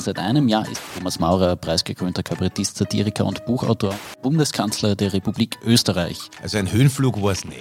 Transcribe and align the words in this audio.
Seit 0.00 0.18
einem 0.18 0.48
Jahr 0.48 0.66
ist 0.66 0.80
Thomas 0.96 1.18
Maurer 1.18 1.56
preisgekrönter 1.56 2.22
Kabarettist, 2.22 2.78
Satiriker 2.78 3.26
und 3.26 3.44
Buchautor, 3.44 3.94
Bundeskanzler 4.22 4.96
der 4.96 5.12
Republik 5.12 5.58
Österreich. 5.62 6.18
Also 6.42 6.56
ein 6.56 6.72
Höhenflug 6.72 7.20
war 7.22 7.32
es 7.32 7.44
nicht. 7.44 7.60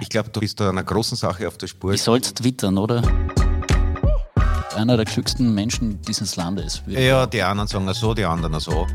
Ich 0.00 0.08
glaube, 0.08 0.30
du 0.30 0.40
bist 0.40 0.58
da 0.58 0.70
einer 0.70 0.82
großen 0.82 1.18
Sache 1.18 1.46
auf 1.46 1.58
der 1.58 1.66
Spur. 1.66 1.92
Ich 1.92 2.02
soll's 2.02 2.32
twittern, 2.32 2.78
oder? 2.78 3.02
Einer 4.74 4.96
der 4.96 5.04
klügsten 5.04 5.54
Menschen 5.54 6.00
dieses 6.00 6.36
Landes. 6.36 6.82
Ja, 6.86 7.26
die 7.26 7.42
einen 7.42 7.66
sagen 7.66 7.92
so, 7.92 8.14
die 8.14 8.24
anderen 8.24 8.58
so. 8.58 8.86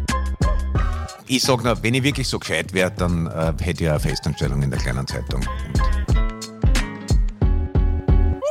Ich 1.27 1.43
sage 1.43 1.63
nur, 1.63 1.83
wenn 1.83 1.93
ich 1.93 2.01
wirklich 2.01 2.27
so 2.27 2.39
gescheit 2.39 2.73
wäre, 2.73 2.89
dann 2.89 3.27
äh, 3.27 3.53
hätte 3.61 3.83
ich 3.83 3.89
eine 3.91 3.99
Festanstellung 3.99 4.63
in 4.63 4.71
der 4.71 4.79
kleinen 4.79 5.05
Zeitung. 5.05 5.45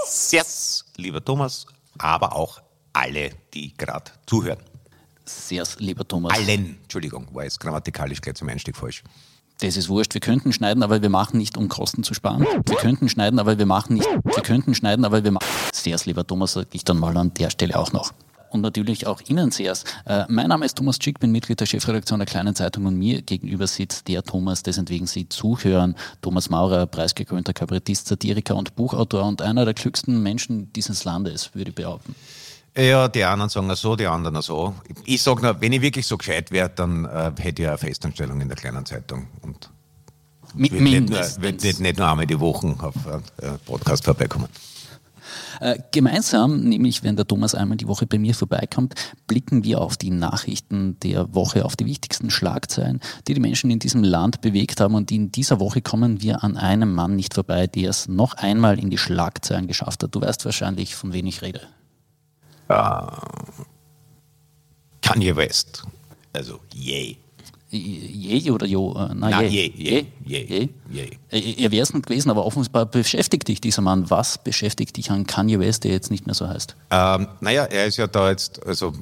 Servus, 0.07 0.85
lieber 0.97 1.25
Thomas, 1.25 1.67
aber 2.03 2.35
auch 2.35 2.61
alle, 2.93 3.31
die 3.55 3.77
gerade 3.77 4.11
zuhören. 4.27 4.59
Sehr, 5.25 5.65
lieber 5.79 6.07
Thomas. 6.07 6.37
Allen, 6.37 6.79
Entschuldigung, 6.83 7.29
war 7.33 7.45
jetzt 7.45 7.61
grammatikalisch 7.61 8.21
gleich 8.21 8.35
zum 8.35 8.49
Einstieg 8.49 8.77
falsch. 8.77 9.05
Das 9.61 9.77
ist 9.77 9.89
wurscht. 9.89 10.15
Wir 10.15 10.21
könnten 10.21 10.53
schneiden, 10.53 10.83
aber 10.83 11.03
wir 11.03 11.11
machen 11.11 11.37
nicht, 11.37 11.57
um 11.57 11.69
Kosten 11.69 12.03
zu 12.03 12.15
sparen. 12.15 12.47
Wir 12.67 12.77
könnten 12.77 13.09
schneiden, 13.09 13.39
aber 13.39 13.59
wir 13.59 13.67
machen 13.67 13.95
nicht. 13.95 14.09
Wir 14.25 14.43
könnten 14.43 14.75
schneiden, 14.75 15.05
aber 15.05 15.23
wir 15.23 15.31
machen. 15.31 15.47
Sehr, 15.73 15.99
lieber 16.05 16.27
Thomas, 16.27 16.55
sage 16.55 16.69
ich 16.73 16.85
dann 16.85 16.99
mal 16.99 17.17
an 17.17 17.35
der 17.35 17.51
Stelle 17.51 17.79
auch 17.79 17.93
noch 17.93 18.13
und 18.51 18.61
natürlich 18.61 19.07
auch 19.07 19.21
Ihnen 19.29 19.51
sehr. 19.51 19.75
Äh, 20.07 20.25
mein 20.29 20.49
Name 20.49 20.67
ist 20.67 20.77
Thomas 20.77 20.99
Schick, 21.01 21.21
bin 21.21 21.33
Mitglied 21.33 21.61
der 21.61 21.67
Chefredaktion 21.67 22.19
der 22.19 22.27
Kleinen 22.27 22.55
Zeitung 22.55 22.87
und 22.87 22.99
mir 22.99 23.23
gegenüber 23.23 23.67
sitzt 23.67 24.09
der 24.09 24.23
Thomas, 24.23 24.63
deswegen 24.63 25.07
Sie 25.07 25.29
zuhören. 25.29 25.95
Thomas 26.21 26.51
Maurer, 26.51 26.87
preisgekrönter 26.87 27.53
Kabarettist, 27.53 28.09
Satiriker 28.09 28.57
und 28.57 28.75
Buchautor 28.77 29.25
und 29.25 29.43
einer 29.43 29.65
der 29.65 29.75
klügsten 29.75 30.23
Menschen 30.23 30.73
dieses 30.73 31.05
Landes, 31.05 31.51
würde 31.55 31.71
ich 31.71 31.75
behaupten. 31.75 32.15
Ja, 32.77 33.09
die 33.09 33.25
einen 33.25 33.49
sagen 33.49 33.75
so, 33.75 33.97
die 33.97 34.07
anderen 34.07 34.43
so. 34.43 34.75
Ich 35.05 35.23
sage 35.23 35.43
nur, 35.43 35.61
wenn 35.61 35.73
ich 35.73 35.83
wirklich 35.83 36.07
so 36.07 36.17
gescheit 36.17 36.51
wäre, 36.51 36.71
dann 36.71 37.05
äh, 37.05 37.33
hätte 37.39 37.63
ich 37.63 37.69
eine 37.69 37.79
Festanstellung 37.79 38.41
in 38.41 38.49
der 38.49 38.57
kleinen 38.57 38.87
Zeitung. 38.87 39.27
Und 39.43 39.71
Mit 40.55 40.73
nicht 40.73 41.11
nur, 41.11 41.21
nicht, 41.21 41.81
nicht 41.81 41.99
nur 41.99 42.09
einmal 42.09 42.27
die 42.27 42.39
Woche 42.39 42.77
auf 42.81 42.95
äh, 43.39 43.59
Podcast 43.67 44.05
vorbeikommen. 44.05 44.49
Äh, 45.61 45.79
gemeinsam, 45.93 46.61
nämlich 46.61 47.03
wenn 47.03 47.17
der 47.17 47.27
Thomas 47.27 47.55
einmal 47.55 47.77
die 47.77 47.89
Woche 47.89 48.07
bei 48.07 48.19
mir 48.19 48.35
vorbeikommt, 48.35 48.95
blicken 49.27 49.65
wir 49.65 49.81
auf 49.81 49.97
die 49.97 50.11
Nachrichten 50.11 50.99
der 51.01 51.35
Woche, 51.35 51.65
auf 51.65 51.77
die 51.77 51.87
wichtigsten 51.87 52.31
Schlagzeilen, 52.31 53.01
die 53.29 53.35
die 53.35 53.41
Menschen 53.41 53.71
in 53.71 53.79
diesem 53.79 54.03
Land 54.03 54.41
bewegt 54.41 54.81
haben. 54.81 54.95
Und 54.95 55.11
in 55.11 55.33
dieser 55.33 55.61
Woche 55.61 55.83
kommen 55.83 56.23
wir 56.23 56.43
an 56.45 56.57
einem 56.57 56.95
Mann 56.95 57.17
nicht 57.17 57.35
vorbei, 57.35 57.67
der 57.67 57.91
es 57.91 58.09
noch 58.09 58.35
einmal 58.35 58.79
in 58.79 58.91
die 58.91 58.99
Schlagzeilen 58.99 59.67
geschafft 59.67 60.03
hat. 60.03 60.15
Du 60.15 60.21
weißt 60.21 60.45
wahrscheinlich, 60.45 60.95
von 60.95 61.13
wem 61.13 61.27
ich 61.27 61.43
rede. 61.43 61.63
Uh, 62.71 63.11
Kanye 65.03 65.35
West. 65.35 65.85
Also, 66.33 66.61
yay. 66.73 67.19
Je 67.73 68.51
oder 68.51 68.67
Jo? 68.67 68.95
Äh, 68.95 69.15
nein, 69.15 69.31
Nein 69.31 69.51
je. 69.51 69.73
Je, 69.77 70.07
je, 70.25 70.47
je, 70.47 70.69
je. 70.91 71.11
Äh, 71.31 71.63
er 71.63 71.71
wäre 71.71 71.83
es 71.83 71.95
nicht 71.95 72.07
gewesen, 72.07 72.31
aber 72.31 72.45
offenbar 72.45 72.87
beschäftigt 72.87 73.47
dich 73.47 73.61
dieser 73.61 73.83
Mann. 73.83 74.11
Was 74.11 74.39
beschäftigt 74.39 74.97
dich 74.97 75.11
an 75.11 75.27
Kanye 75.27 75.61
West, 75.61 75.85
der 75.85 75.93
jetzt 75.93 76.11
nicht 76.11 76.27
mehr 76.27 76.35
so 76.35 76.49
heißt? 76.49 76.75
Ähm, 76.91 77.29
naja, 77.41 77.65
er 77.65 77.87
ist 77.87 77.97
ja 77.97 78.09
da 78.09 78.31
jetzt, 78.31 78.67
also 78.67 78.93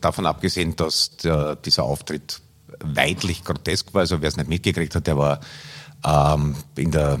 davon 0.00 0.24
abgesehen, 0.24 0.74
dass 0.74 1.16
der, 1.18 1.56
dieser 1.56 1.84
Auftritt 1.84 2.40
weidlich 2.80 3.44
grotesk 3.44 3.92
war, 3.92 4.00
also 4.00 4.20
wer 4.20 4.28
es 4.28 4.36
nicht 4.36 4.48
mitgekriegt 4.48 4.94
hat, 4.94 5.06
der 5.06 5.18
war 5.18 5.40
ähm, 6.04 6.54
in 6.76 6.90
der 6.90 7.20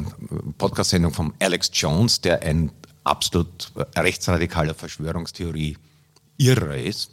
Podcast-Sendung 0.56 1.12
von 1.12 1.34
Alex 1.38 1.70
Jones, 1.72 2.22
der 2.22 2.42
ein 2.42 2.72
absolut 3.04 3.72
rechtsradikaler 3.96 4.74
Verschwörungstheorie 4.74 5.76
irre 6.38 6.80
ist. 6.80 7.10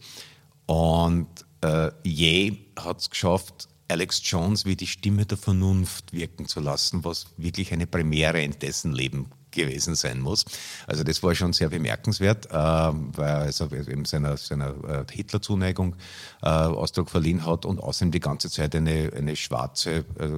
Und 0.66 1.28
äh, 1.62 1.92
Je 2.04 2.58
hat 2.80 3.00
es 3.00 3.10
geschafft, 3.10 3.68
Alex 3.92 4.22
Jones 4.24 4.64
wie 4.66 4.78
die 4.78 4.88
Stimme 4.88 5.26
der 5.26 5.38
Vernunft 5.38 6.14
wirken 6.14 6.48
zu 6.48 6.62
lassen, 6.62 7.04
was 7.04 7.26
wirklich 7.36 7.74
eine 7.74 7.88
Premiere 7.88 8.42
in 8.42 8.58
dessen 8.58 8.94
Leben 8.94 9.30
gewesen 9.52 9.96
sein 9.96 10.20
muss. 10.20 10.46
Also 10.88 11.04
das 11.04 11.22
war 11.24 11.36
schon 11.36 11.54
sehr 11.54 11.70
bemerkenswert, 11.70 12.48
äh, 12.48 12.54
weil 12.54 13.30
er 13.30 13.40
also 13.42 13.66
eben 13.66 14.06
seiner, 14.06 14.38
seiner 14.38 14.70
äh, 14.88 15.06
Hitler-Zuneigung 15.12 15.96
äh, 16.42 16.48
Ausdruck 16.48 17.10
verliehen 17.10 17.46
hat 17.46 17.66
und 17.66 17.80
außerdem 17.80 18.12
die 18.12 18.20
ganze 18.20 18.50
Zeit 18.50 18.76
eine, 18.76 19.12
eine 19.16 19.36
schwarze, 19.36 20.06
äh, 20.20 20.30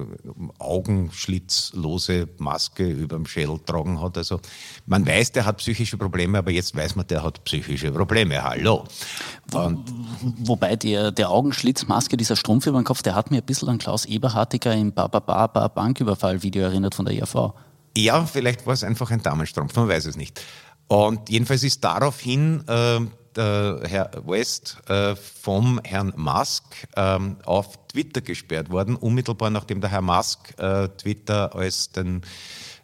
augenschlitzlose 0.58 2.28
Maske 2.38 2.88
über 2.88 3.16
dem 3.16 3.26
Schädel 3.26 3.58
tragen 3.64 4.00
hat. 4.00 4.18
Also 4.18 4.40
man 4.86 5.06
weiß, 5.06 5.32
der 5.32 5.46
hat 5.46 5.58
psychische 5.58 5.96
Probleme, 5.96 6.38
aber 6.38 6.50
jetzt 6.50 6.76
weiß 6.76 6.96
man, 6.96 7.06
der 7.06 7.22
hat 7.22 7.44
psychische 7.44 7.92
Probleme. 7.92 8.42
Hallo. 8.42 8.84
Und 9.52 9.84
Wobei 10.38 10.76
der, 10.76 11.10
der 11.10 11.30
Augenschlitzmaske, 11.30 12.16
dieser 12.16 12.36
Strumpf 12.36 12.66
über 12.66 12.80
den 12.80 12.84
Kopf, 12.84 13.02
der 13.02 13.14
hat 13.14 13.30
mir 13.30 13.38
ein 13.38 13.46
bisschen 13.46 13.68
an 13.68 13.78
Klaus 13.78 14.04
Eberhartiger 14.04 14.74
im 14.74 14.92
Baba 14.92 15.20
Banküberfall-Video 15.68 16.62
erinnert 16.62 16.94
von 16.94 17.04
der 17.04 17.14
IAV. 17.14 17.52
Ja, 17.96 18.26
vielleicht 18.26 18.66
war 18.66 18.74
es 18.74 18.84
einfach 18.84 19.10
ein 19.10 19.22
Damenstrumpf, 19.22 19.74
man 19.76 19.88
weiß 19.88 20.06
es 20.06 20.16
nicht. 20.16 20.40
Und 20.88 21.30
jedenfalls 21.30 21.62
ist 21.62 21.82
daraufhin 21.84 22.64
äh, 22.68 23.00
Herr 23.36 24.10
West 24.26 24.78
äh, 24.88 25.16
vom 25.16 25.80
Herrn 25.82 26.12
Musk 26.16 26.64
ähm, 26.96 27.36
auf 27.44 27.86
Twitter 27.88 28.20
gesperrt 28.20 28.70
worden, 28.70 28.96
unmittelbar 28.96 29.50
nachdem 29.50 29.80
der 29.80 29.90
Herr 29.90 30.02
Musk 30.02 30.58
äh, 30.58 30.88
Twitter 30.88 31.54
als 31.54 31.90
den 31.90 32.22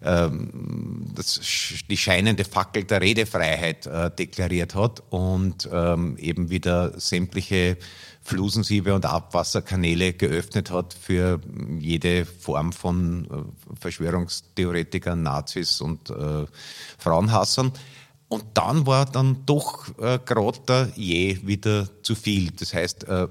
ähm, 0.03 1.13
das, 1.15 1.41
die 1.89 1.97
scheinende 1.97 2.45
Fackel 2.45 2.85
der 2.85 3.01
Redefreiheit 3.01 3.87
äh, 3.87 4.11
deklariert 4.11 4.75
hat 4.75 5.03
und 5.11 5.69
ähm, 5.71 6.17
eben 6.19 6.51
wieder 6.51 6.99
sämtliche 6.99 7.77
Flusensiebe 8.23 8.95
und 8.95 9.07
Abwasserkanäle 9.07 10.13
geöffnet 10.13 10.71
hat 10.71 10.95
für 10.95 11.41
jede 11.79 12.25
Form 12.27 12.73
von 12.73 13.25
äh, 13.25 13.79
Verschwörungstheoretikern, 13.81 15.23
Nazis 15.23 15.81
und 15.81 16.11
äh, 16.11 16.47
Frauenhassern. 16.99 17.73
Und 18.29 18.45
dann 18.55 18.87
war 18.87 19.07
dann 19.07 19.45
doch 19.45 19.89
äh, 19.99 20.21
gerade 20.25 20.93
je 20.95 21.41
wieder 21.43 21.89
zu 22.03 22.15
viel. 22.15 22.53
Das 22.53 22.73
heißt, 22.73 23.09
äh, 23.09 23.27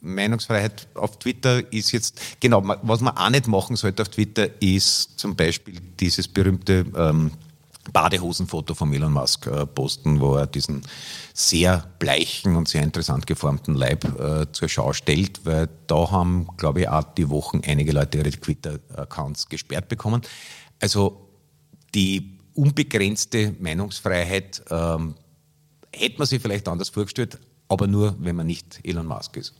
Meinungsfreiheit 0.00 0.86
auf 0.94 1.18
Twitter 1.18 1.72
ist 1.72 1.90
jetzt, 1.90 2.20
genau, 2.38 2.62
was 2.82 3.00
man 3.00 3.16
auch 3.16 3.30
nicht 3.30 3.48
machen 3.48 3.74
sollte 3.74 4.02
auf 4.02 4.10
Twitter, 4.10 4.48
ist 4.62 5.18
zum 5.18 5.34
Beispiel 5.34 5.80
dieses 5.98 6.28
berühmte 6.28 6.86
ähm, 6.96 7.32
Badehosenfoto 7.94 8.74
von 8.74 8.92
Elon 8.92 9.12
Musk 9.12 9.46
äh, 9.46 9.64
posten, 9.64 10.20
wo 10.20 10.34
er 10.34 10.46
diesen 10.46 10.82
sehr 11.32 11.88
bleichen 11.98 12.56
und 12.56 12.68
sehr 12.68 12.82
interessant 12.82 13.26
geformten 13.26 13.74
Leib 13.74 14.04
äh, 14.20 14.52
zur 14.52 14.68
Schau 14.68 14.92
stellt, 14.92 15.46
weil 15.46 15.68
da 15.86 16.10
haben, 16.10 16.48
glaube 16.58 16.82
ich, 16.82 16.88
auch 16.88 17.04
die 17.14 17.30
Wochen 17.30 17.62
einige 17.64 17.92
Leute 17.92 18.18
ihre 18.18 18.30
Twitter-Accounts 18.30 19.48
gesperrt 19.48 19.88
bekommen. 19.88 20.20
Also 20.80 21.30
die 21.94 22.40
unbegrenzte 22.54 23.54
Meinungsfreiheit 23.60 24.62
ähm, 24.70 25.14
hätte 25.94 26.18
man 26.18 26.26
sich 26.26 26.42
vielleicht 26.42 26.68
anders 26.68 26.88
vorgestellt, 26.88 27.38
aber 27.68 27.86
nur, 27.86 28.16
wenn 28.18 28.36
man 28.36 28.46
nicht 28.46 28.80
Elon 28.82 29.06
Musk 29.06 29.36
ist. 29.36 29.54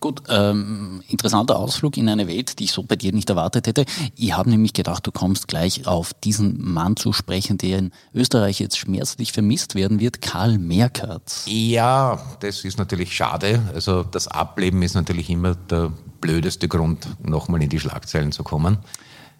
Gut, 0.00 0.22
ähm, 0.30 1.02
interessanter 1.08 1.58
Ausflug 1.58 1.98
in 1.98 2.08
eine 2.08 2.26
Welt, 2.26 2.58
die 2.58 2.64
ich 2.64 2.72
so 2.72 2.82
bei 2.82 2.96
dir 2.96 3.12
nicht 3.12 3.28
erwartet 3.28 3.66
hätte. 3.66 3.84
Ich 4.16 4.34
habe 4.34 4.48
nämlich 4.48 4.72
gedacht, 4.72 5.06
du 5.06 5.12
kommst 5.12 5.46
gleich 5.46 5.86
auf 5.86 6.14
diesen 6.14 6.58
Mann 6.58 6.96
zu 6.96 7.12
sprechen, 7.12 7.58
der 7.58 7.78
in 7.78 7.92
Österreich 8.14 8.60
jetzt 8.60 8.78
schmerzlich 8.78 9.32
vermisst 9.32 9.74
werden 9.74 10.00
wird, 10.00 10.22
Karl 10.22 10.56
Merkert. 10.56 11.42
Ja, 11.44 12.18
das 12.40 12.64
ist 12.64 12.78
natürlich 12.78 13.14
schade. 13.14 13.60
Also 13.74 14.02
das 14.02 14.26
Ableben 14.26 14.82
ist 14.82 14.94
natürlich 14.94 15.28
immer 15.28 15.54
der 15.54 15.92
blödeste 16.22 16.66
Grund, 16.66 17.06
nochmal 17.22 17.62
in 17.62 17.68
die 17.68 17.78
Schlagzeilen 17.78 18.32
zu 18.32 18.42
kommen. 18.42 18.78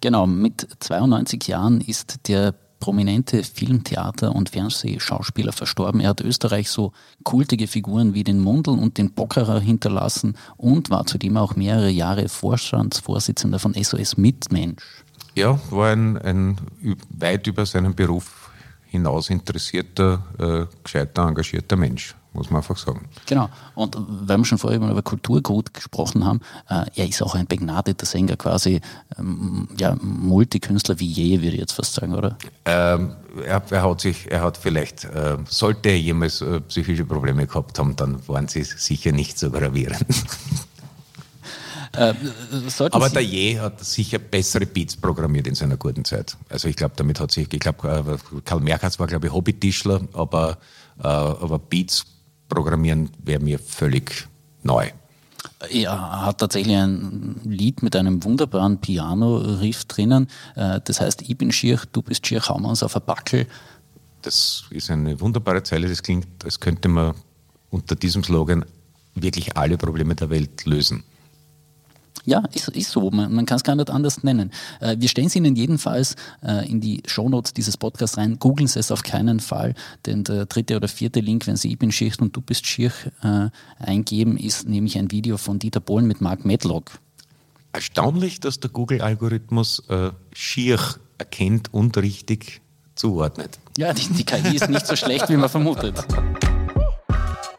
Genau, 0.01 0.27
mit 0.27 0.67
92 0.79 1.47
Jahren 1.47 1.81
ist 1.81 2.27
der 2.27 2.53
prominente 2.81 3.43
Filmtheater- 3.45 4.35
und 4.35 4.49
Fernsehschauspieler 4.49 5.53
verstorben. 5.53 6.01
Er 6.01 6.09
hat 6.09 6.19
Österreich 6.19 6.69
so 6.69 6.91
kultige 7.23 7.67
Figuren 7.67 8.13
wie 8.13 8.25
den 8.25 8.41
Mundl 8.41 8.71
und 8.71 8.97
den 8.97 9.11
Bockerer 9.11 9.61
hinterlassen 9.61 10.35
und 10.57 10.89
war 10.89 11.05
zudem 11.05 11.37
auch 11.37 11.55
mehrere 11.55 11.89
Jahre 11.89 12.27
Vorstandsvorsitzender 12.27 13.59
von 13.59 13.73
SOS 13.73 14.17
Mitmensch. 14.17 14.83
Ja, 15.35 15.57
war 15.69 15.91
ein, 15.91 16.17
ein 16.17 16.57
weit 17.09 17.47
über 17.47 17.65
seinen 17.65 17.95
Beruf 17.95 18.51
hinaus 18.87 19.29
interessierter, 19.29 20.25
äh, 20.37 20.65
gescheiter, 20.83 21.25
engagierter 21.25 21.77
Mensch 21.77 22.15
muss 22.33 22.49
man 22.49 22.61
einfach 22.61 22.77
sagen. 22.77 23.07
Genau. 23.25 23.49
Und 23.75 23.97
weil 23.97 24.37
wir 24.37 24.45
schon 24.45 24.57
vorher 24.57 24.79
über 24.79 25.01
Kulturgut 25.01 25.73
gesprochen 25.73 26.25
haben, 26.25 26.41
äh, 26.69 26.85
er 26.95 27.07
ist 27.07 27.21
auch 27.21 27.35
ein 27.35 27.45
begnadeter 27.45 28.05
Sänger, 28.05 28.37
quasi 28.37 28.81
ähm, 29.17 29.67
ja, 29.77 29.95
Multikünstler 30.01 30.99
wie 30.99 31.07
je, 31.07 31.41
würde 31.41 31.53
ich 31.53 31.59
jetzt 31.59 31.73
fast 31.73 31.93
sagen, 31.93 32.13
oder? 32.15 32.37
Ähm, 32.65 33.15
er, 33.45 33.61
er, 33.69 33.83
hat 33.83 34.01
sich, 34.01 34.31
er 34.31 34.41
hat 34.41 34.57
vielleicht, 34.57 35.05
äh, 35.05 35.37
sollte 35.47 35.89
er 35.89 35.99
jemals 35.99 36.41
äh, 36.41 36.61
psychische 36.61 37.05
Probleme 37.05 37.47
gehabt 37.47 37.77
haben, 37.79 37.95
dann 37.95 38.27
waren 38.27 38.47
sie 38.47 38.63
sicher 38.63 39.11
nicht 39.11 39.37
so 39.37 39.51
gravierend. 39.51 40.05
Äh, 41.93 42.13
Aber 42.91 43.09
der 43.09 43.21
Je 43.21 43.59
hat 43.59 43.83
sicher 43.83 44.17
bessere 44.17 44.65
Beats 44.65 44.95
programmiert 44.95 45.47
in 45.47 45.55
seiner 45.55 45.75
guten 45.75 46.05
Zeit. 46.05 46.37
Also 46.47 46.69
ich 46.69 46.77
glaube, 46.77 46.93
damit 46.95 47.19
hat 47.19 47.31
sich, 47.31 47.51
ich 47.51 47.59
glaube, 47.59 48.17
äh, 48.17 48.39
Karl 48.45 48.61
Merkatz 48.61 48.97
war, 48.97 49.07
glaube 49.07 49.27
ich, 49.27 49.33
Hobbytischler, 49.33 50.01
aber, 50.13 50.57
äh, 51.03 51.07
aber 51.07 51.59
Beats 51.59 52.05
programmieren 52.51 53.09
wäre 53.23 53.41
mir 53.41 53.59
völlig 53.59 54.27
neu. 54.63 54.91
Er 55.69 56.25
hat 56.25 56.39
tatsächlich 56.39 56.75
ein 56.75 57.39
Lied 57.43 57.81
mit 57.81 57.95
einem 57.95 58.23
wunderbaren 58.23 58.79
Piano-Riff 58.79 59.85
drinnen. 59.85 60.27
Äh, 60.55 60.81
das 60.83 61.01
heißt, 61.01 61.23
ich 61.23 61.37
bin 61.37 61.51
schier, 61.51 61.79
du 61.91 62.01
bist 62.01 62.27
schier, 62.27 62.41
hauen 62.47 62.61
wir 62.61 62.69
uns 62.69 62.83
auf 62.83 62.95
ein 62.95 63.03
Backel. 63.05 63.47
Das 64.21 64.65
ist 64.69 64.91
eine 64.91 65.19
wunderbare 65.19 65.63
Zeile. 65.63 65.87
Das 65.87 66.03
klingt, 66.03 66.27
als 66.43 66.59
könnte 66.59 66.89
man 66.89 67.15
unter 67.69 67.95
diesem 67.95 68.23
Slogan 68.23 68.65
wirklich 69.15 69.57
alle 69.57 69.77
Probleme 69.77 70.15
der 70.15 70.29
Welt 70.29 70.65
lösen. 70.65 71.03
Ja, 72.25 72.43
ist, 72.53 72.67
ist 72.69 72.91
so. 72.91 73.09
Man, 73.09 73.33
man 73.33 73.45
kann 73.45 73.57
es 73.57 73.63
gar 73.63 73.75
nicht 73.75 73.89
anders 73.89 74.23
nennen. 74.23 74.51
Äh, 74.79 74.95
wir 74.99 75.09
stellen 75.09 75.27
es 75.27 75.35
Ihnen 75.35 75.55
jedenfalls 75.55 76.15
äh, 76.43 76.69
in 76.69 76.81
die 76.81 77.01
Shownotes 77.05 77.53
dieses 77.53 77.77
Podcasts 77.77 78.17
rein. 78.17 78.37
Googeln 78.39 78.67
Sie 78.67 78.79
es 78.79 78.91
auf 78.91 79.03
keinen 79.03 79.39
Fall, 79.39 79.73
denn 80.05 80.23
der 80.23 80.45
dritte 80.45 80.75
oder 80.75 80.87
vierte 80.87 81.19
Link, 81.19 81.47
wenn 81.47 81.55
Sie 81.55 81.71
Ich 81.71 81.79
bin 81.79 81.91
Schicht 81.91 82.21
und 82.21 82.35
Du 82.35 82.41
bist 82.41 82.65
Schirch 82.65 83.07
äh, 83.23 83.49
eingeben, 83.79 84.37
ist 84.37 84.67
nämlich 84.67 84.97
ein 84.97 85.11
Video 85.11 85.37
von 85.37 85.59
Dieter 85.59 85.79
Bohlen 85.79 86.07
mit 86.07 86.21
Mark 86.21 86.45
Medlock. 86.45 86.91
Erstaunlich, 87.73 88.39
dass 88.39 88.59
der 88.59 88.69
Google-Algorithmus 88.69 89.83
äh, 89.89 90.11
Schirch 90.33 90.97
erkennt 91.17 91.73
und 91.73 91.97
richtig 91.97 92.61
zuordnet. 92.95 93.59
Ja, 93.77 93.93
die, 93.93 94.07
die 94.09 94.25
KI 94.25 94.55
ist 94.55 94.69
nicht 94.69 94.85
so 94.85 94.95
schlecht, 94.95 95.29
wie 95.29 95.37
man 95.37 95.49
vermutet. 95.49 95.95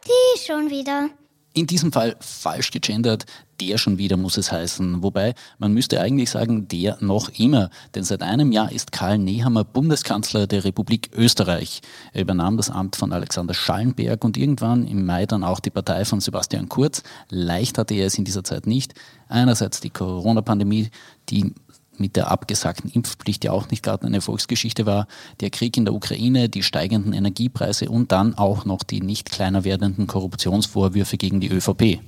Die 0.04 0.46
schon 0.46 0.70
wieder 0.70 1.08
in 1.54 1.66
diesem 1.66 1.92
Fall 1.92 2.16
falsch 2.20 2.70
gegendert, 2.70 3.26
der 3.62 3.78
schon 3.78 3.98
wieder 3.98 4.16
muss 4.16 4.36
es 4.36 4.52
heißen. 4.52 5.02
Wobei 5.02 5.34
man 5.58 5.72
müsste 5.72 6.00
eigentlich 6.00 6.30
sagen, 6.30 6.68
der 6.68 6.98
noch 7.00 7.28
immer. 7.30 7.70
Denn 7.94 8.04
seit 8.04 8.22
einem 8.22 8.52
Jahr 8.52 8.72
ist 8.72 8.92
Karl 8.92 9.18
Nehammer 9.18 9.64
Bundeskanzler 9.64 10.46
der 10.46 10.64
Republik 10.64 11.10
Österreich. 11.14 11.80
Er 12.12 12.22
übernahm 12.22 12.56
das 12.56 12.70
Amt 12.70 12.96
von 12.96 13.12
Alexander 13.12 13.54
Schallenberg 13.54 14.24
und 14.24 14.36
irgendwann 14.36 14.86
im 14.86 15.06
Mai 15.06 15.26
dann 15.26 15.44
auch 15.44 15.60
die 15.60 15.70
Partei 15.70 16.04
von 16.04 16.20
Sebastian 16.20 16.68
Kurz. 16.68 17.02
Leicht 17.30 17.78
hatte 17.78 17.94
er 17.94 18.06
es 18.06 18.18
in 18.18 18.24
dieser 18.24 18.44
Zeit 18.44 18.66
nicht. 18.66 18.94
Einerseits 19.28 19.80
die 19.80 19.90
Corona-Pandemie, 19.90 20.90
die 21.28 21.54
mit 21.98 22.16
der 22.16 22.30
abgesagten 22.30 22.90
Impfpflicht 22.90 23.44
ja 23.44 23.52
auch 23.52 23.70
nicht 23.70 23.82
gerade 23.82 24.06
eine 24.06 24.20
Volksgeschichte 24.20 24.86
war, 24.86 25.06
der 25.40 25.50
Krieg 25.50 25.76
in 25.76 25.84
der 25.84 25.94
Ukraine, 25.94 26.48
die 26.48 26.62
steigenden 26.62 27.12
Energiepreise 27.12 27.88
und 27.88 28.12
dann 28.12 28.36
auch 28.36 28.64
noch 28.64 28.82
die 28.82 29.00
nicht 29.00 29.30
kleiner 29.30 29.64
werdenden 29.64 30.06
Korruptionsvorwürfe 30.06 31.16
gegen 31.16 31.40
die 31.40 31.48
ÖVP. 31.48 32.00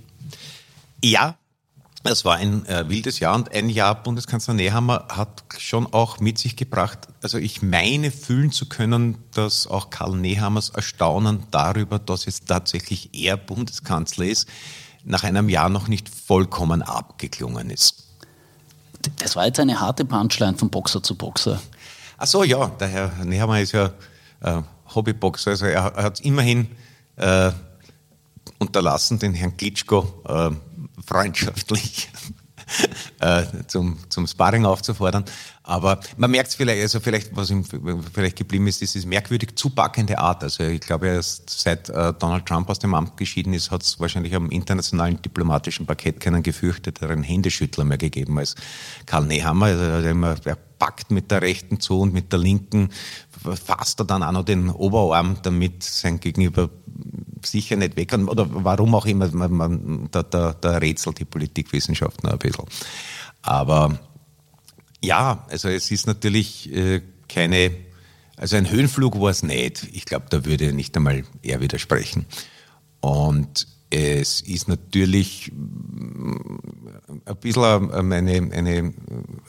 Ja, 1.02 1.36
es 2.12 2.24
war 2.24 2.36
ein 2.36 2.66
äh, 2.66 2.88
wildes 2.88 3.18
Jahr 3.18 3.34
und 3.34 3.52
ein 3.54 3.70
Jahr 3.70 4.02
Bundeskanzler 4.02 4.54
Nehammer 4.54 5.06
hat 5.08 5.44
schon 5.58 5.86
auch 5.92 6.20
mit 6.20 6.38
sich 6.38 6.56
gebracht, 6.56 7.08
also 7.22 7.38
ich 7.38 7.62
meine 7.62 8.10
fühlen 8.10 8.52
zu 8.52 8.68
können, 8.68 9.16
dass 9.32 9.66
auch 9.66 9.90
Karl 9.90 10.16
Nehammers 10.16 10.68
Erstaunen 10.70 11.44
darüber, 11.50 11.98
dass 11.98 12.26
jetzt 12.26 12.46
tatsächlich 12.46 13.10
er 13.14 13.36
Bundeskanzler 13.36 14.26
ist, 14.26 14.48
nach 15.04 15.24
einem 15.24 15.48
Jahr 15.48 15.70
noch 15.70 15.88
nicht 15.88 16.08
vollkommen 16.08 16.82
abgeklungen 16.82 17.70
ist. 17.70 18.04
Das 19.16 19.36
war 19.36 19.46
jetzt 19.46 19.60
eine 19.60 19.80
harte 19.80 20.04
Punchline 20.04 20.56
von 20.56 20.70
Boxer 20.70 21.02
zu 21.02 21.14
Boxer. 21.14 21.60
Ach 22.18 22.26
so, 22.26 22.44
ja, 22.44 22.68
der 22.68 22.88
Herr 22.88 23.24
Nehammer 23.24 23.60
ist 23.60 23.72
ja 23.72 23.92
äh, 24.40 24.62
Hobbyboxer, 24.94 25.52
also 25.52 25.66
er, 25.66 25.92
er 25.96 26.02
hat 26.02 26.20
immerhin 26.20 26.68
äh, 27.16 27.50
unterlassen, 28.58 29.18
den 29.18 29.34
Herrn 29.34 29.56
Klitschko 29.56 30.22
äh, 30.28 30.50
freundschaftlich 31.04 32.10
äh, 33.20 33.44
zum, 33.66 33.98
zum 34.08 34.26
Sparring 34.26 34.64
aufzufordern. 34.64 35.24
Aber 35.62 36.00
man 36.18 36.30
merkt 36.30 36.50
es 36.50 36.54
vielleicht, 36.56 36.82
also 36.82 37.00
vielleicht, 37.00 37.34
was 37.34 37.50
ihm 37.50 37.64
vielleicht 37.64 38.36
geblieben 38.36 38.66
ist, 38.66 38.82
ist 38.82 38.94
diese 38.94 39.08
merkwürdig 39.08 39.56
zupackende 39.56 40.18
Art. 40.18 40.42
Also 40.42 40.64
ich 40.64 40.80
glaube, 40.80 41.08
erst 41.08 41.48
seit 41.48 41.88
äh, 41.88 42.12
Donald 42.12 42.44
Trump 42.44 42.68
aus 42.68 42.78
dem 42.78 42.94
Amt 42.94 43.16
geschieden 43.16 43.54
ist, 43.54 43.70
hat 43.70 43.82
es 43.82 43.98
wahrscheinlich 43.98 44.34
am 44.34 44.50
internationalen 44.50 45.20
diplomatischen 45.22 45.86
Parkett 45.86 46.20
keinen 46.20 46.42
gefürchteteren 46.42 47.22
Händeschüttler 47.22 47.84
mehr 47.84 47.98
gegeben 47.98 48.38
als 48.38 48.56
Karl 49.06 49.24
Nehammer. 49.24 49.66
Also, 49.66 50.10
er 50.44 50.58
packt 50.78 51.10
mit 51.10 51.30
der 51.30 51.40
rechten 51.40 51.80
zu 51.80 52.00
und 52.00 52.12
mit 52.12 52.30
der 52.30 52.40
linken 52.40 52.90
fasst 53.52 54.00
er 54.00 54.06
dann 54.06 54.22
auch 54.22 54.32
noch 54.32 54.44
den 54.44 54.70
Oberarm, 54.70 55.38
damit 55.42 55.82
sein 55.82 56.20
Gegenüber 56.20 56.70
sicher 57.44 57.76
nicht 57.76 57.96
weg 57.96 58.08
kann. 58.08 58.28
Oder 58.28 58.46
warum 58.50 58.94
auch 58.94 59.06
immer, 59.06 59.28
man, 59.28 59.52
man, 59.52 60.08
da, 60.10 60.22
da, 60.22 60.54
da 60.54 60.78
rätselt 60.78 61.18
die 61.18 61.24
Politikwissenschaft 61.24 62.22
noch 62.24 62.32
ein 62.32 62.38
bisschen. 62.38 62.64
Aber 63.42 63.98
ja, 65.02 65.44
also 65.50 65.68
es 65.68 65.90
ist 65.90 66.06
natürlich 66.06 66.72
äh, 66.72 67.02
keine, 67.28 67.72
also 68.36 68.56
ein 68.56 68.70
Höhenflug 68.70 69.20
war 69.20 69.30
es 69.30 69.42
nicht. 69.42 69.88
Ich 69.92 70.06
glaube, 70.06 70.26
da 70.30 70.44
würde 70.44 70.72
nicht 70.72 70.96
einmal 70.96 71.24
er 71.42 71.60
widersprechen. 71.60 72.26
Und 73.00 73.66
es 73.94 74.40
ist 74.40 74.66
natürlich 74.66 75.52
mm, 75.54 76.58
ein 77.26 77.36
bisschen 77.36 77.92
eine, 77.92 78.50
eine, 78.52 78.94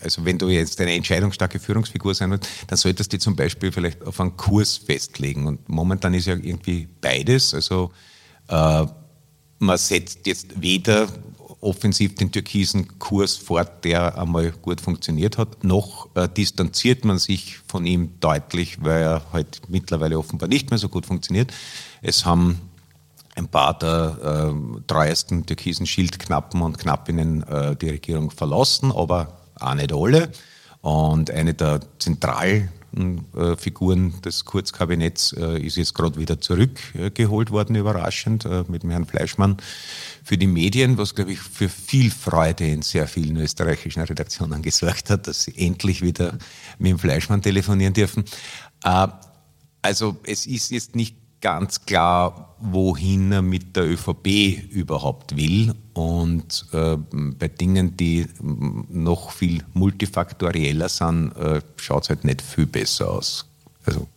also 0.01 0.23
wenn 0.23 0.37
du 0.37 0.49
jetzt 0.49 0.79
eine 0.79 0.93
entscheidungsstarke 0.93 1.59
Führungsfigur 1.59 2.13
sein 2.13 2.31
willst, 2.31 2.47
dann 2.67 2.77
solltest 2.77 3.11
du 3.11 3.17
zum 3.17 3.35
Beispiel 3.35 3.71
vielleicht 3.71 4.05
auf 4.05 4.19
einen 4.19 4.37
Kurs 4.37 4.77
festlegen. 4.77 5.47
Und 5.47 5.67
momentan 5.67 6.13
ist 6.13 6.27
ja 6.27 6.35
irgendwie 6.35 6.87
beides. 7.01 7.53
Also 7.53 7.91
äh, 8.47 8.85
man 9.59 9.77
setzt 9.77 10.27
jetzt 10.27 10.61
weder 10.61 11.07
offensiv 11.61 12.13
den 12.13 12.31
türkisen 12.31 12.99
Kurs 12.99 13.35
fort, 13.35 13.83
der 13.83 14.19
einmal 14.19 14.51
gut 14.51 14.79
funktioniert 14.79 15.39
hat. 15.39 15.63
Noch 15.63 16.09
äh, 16.15 16.29
distanziert 16.29 17.03
man 17.03 17.17
sich 17.17 17.57
von 17.67 17.87
ihm 17.87 18.19
deutlich, 18.19 18.83
weil 18.83 19.01
er 19.01 19.33
halt 19.33 19.61
mittlerweile 19.69 20.19
offenbar 20.19 20.49
nicht 20.49 20.69
mehr 20.69 20.77
so 20.77 20.89
gut 20.89 21.07
funktioniert. 21.07 21.51
Es 22.03 22.25
haben 22.25 22.61
ein 23.35 23.47
paar 23.49 23.77
der 23.77 24.53
äh, 24.53 24.81
treuesten 24.87 25.45
türkisen 25.45 25.85
Schildknappen 25.85 26.61
und 26.61 26.77
Knappinnen 26.79 27.43
äh, 27.43 27.75
die 27.75 27.89
Regierung 27.89 28.31
verlassen, 28.31 28.91
aber 28.91 29.37
auch 29.59 29.73
nicht 29.75 29.93
alle. 29.93 30.31
Und 30.81 31.31
eine 31.31 31.53
der 31.53 31.81
zentralen 31.99 32.69
äh, 33.35 33.57
Figuren 33.57 34.21
des 34.21 34.45
Kurzkabinetts 34.45 35.33
äh, 35.33 35.59
ist 35.59 35.75
jetzt 35.75 35.93
gerade 35.93 36.17
wieder 36.17 36.39
zurückgeholt 36.39 37.51
worden, 37.51 37.75
überraschend, 37.75 38.45
äh, 38.45 38.63
mit 38.67 38.83
dem 38.83 38.91
Herrn 38.91 39.05
Fleischmann 39.05 39.57
für 40.23 40.37
die 40.37 40.47
Medien, 40.47 40.97
was, 40.97 41.13
glaube 41.13 41.33
ich, 41.33 41.39
für 41.39 41.67
viel 41.67 42.09
Freude 42.09 42.65
in 42.65 42.83
sehr 42.83 43.07
vielen 43.07 43.35
österreichischen 43.37 44.03
Redaktionen 44.03 44.61
gesorgt 44.61 45.09
hat, 45.09 45.27
dass 45.27 45.43
sie 45.43 45.57
endlich 45.57 46.01
wieder 46.01 46.37
mit 46.79 46.91
dem 46.91 46.99
Fleischmann 46.99 47.41
telefonieren 47.41 47.93
dürfen. 47.93 48.23
Also 49.81 50.17
es 50.23 50.45
ist 50.45 50.71
jetzt 50.71 50.95
nicht 50.95 51.17
ganz 51.45 51.85
klar, 51.85 52.55
wohin 52.59 53.31
er 53.31 53.43
mit 53.43 53.75
der 53.75 53.85
ÖVP 53.85 54.67
überhaupt 54.71 55.35
will. 55.35 55.75
Und 55.93 56.65
äh, 56.71 56.97
bei 56.97 57.49
Dingen, 57.49 57.95
die 57.95 58.25
noch 58.41 59.29
viel 59.29 59.63
multifaktorieller 59.75 60.89
sind, 60.89 61.33
äh, 61.33 61.61
schaut 61.77 62.01
es 62.01 62.09
halt 62.09 62.23
nicht 62.23 62.41
viel 62.41 62.65
besser 62.65 63.11
aus. 63.11 63.45
Also. 63.85 64.07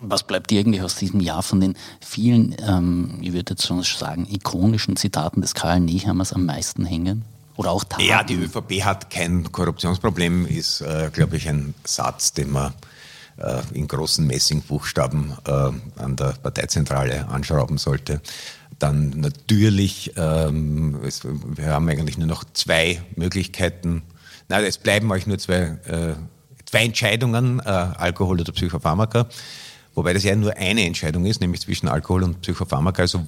Was 0.00 0.22
bleibt 0.22 0.52
dir 0.52 0.60
eigentlich 0.60 0.82
aus 0.82 0.94
diesem 0.94 1.18
Jahr 1.18 1.42
von 1.42 1.60
den 1.60 1.74
vielen, 2.00 2.54
ähm, 2.64 3.18
ich 3.20 3.32
würde 3.32 3.54
jetzt 3.54 3.66
schon 3.66 3.82
sagen, 3.82 4.28
ikonischen 4.30 4.94
Zitaten 4.94 5.40
des 5.40 5.52
Karl 5.54 5.80
Nehammers 5.80 6.32
am 6.32 6.46
meisten 6.46 6.84
hängen? 6.84 7.24
Oder 7.56 7.72
auch 7.72 7.82
Taten? 7.82 8.04
Ja, 8.04 8.22
die 8.22 8.34
ÖVP 8.34 8.84
hat 8.84 9.10
kein 9.10 9.50
Korruptionsproblem, 9.50 10.46
ist, 10.46 10.80
äh, 10.80 11.10
glaube 11.12 11.38
ich, 11.38 11.48
ein 11.48 11.74
Satz, 11.82 12.32
den 12.34 12.52
man 12.52 12.72
in 13.74 13.88
großen 13.88 14.26
Messingbuchstaben 14.26 15.32
äh, 15.46 15.50
an 15.50 16.16
der 16.16 16.34
Parteizentrale 16.42 17.28
anschrauben 17.28 17.78
sollte. 17.78 18.20
Dann 18.78 19.10
natürlich, 19.10 20.12
ähm, 20.16 21.00
es, 21.04 21.22
wir 21.24 21.66
haben 21.66 21.88
eigentlich 21.88 22.18
nur 22.18 22.26
noch 22.26 22.44
zwei 22.52 23.02
Möglichkeiten. 23.16 24.02
Nein, 24.48 24.64
es 24.64 24.78
bleiben 24.78 25.10
euch 25.12 25.26
nur 25.26 25.38
zwei, 25.38 25.78
äh, 25.86 26.14
zwei 26.66 26.84
Entscheidungen, 26.84 27.60
äh, 27.60 27.68
Alkohol 27.68 28.40
oder 28.40 28.52
Psychopharmaka. 28.52 29.28
Wobei 29.94 30.14
das 30.14 30.24
ja 30.24 30.34
nur 30.34 30.56
eine 30.56 30.84
Entscheidung 30.84 31.26
ist, 31.26 31.40
nämlich 31.40 31.60
zwischen 31.60 31.86
Alkohol 31.86 32.22
und 32.22 32.40
Psychopharmaka. 32.40 33.02
Also 33.02 33.26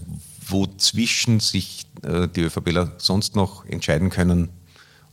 wozwischen 0.48 1.40
sich 1.40 1.86
äh, 2.02 2.26
die 2.28 2.42
ÖVPler 2.42 2.92
sonst 2.98 3.36
noch 3.36 3.64
entscheiden 3.66 4.10
können, 4.10 4.48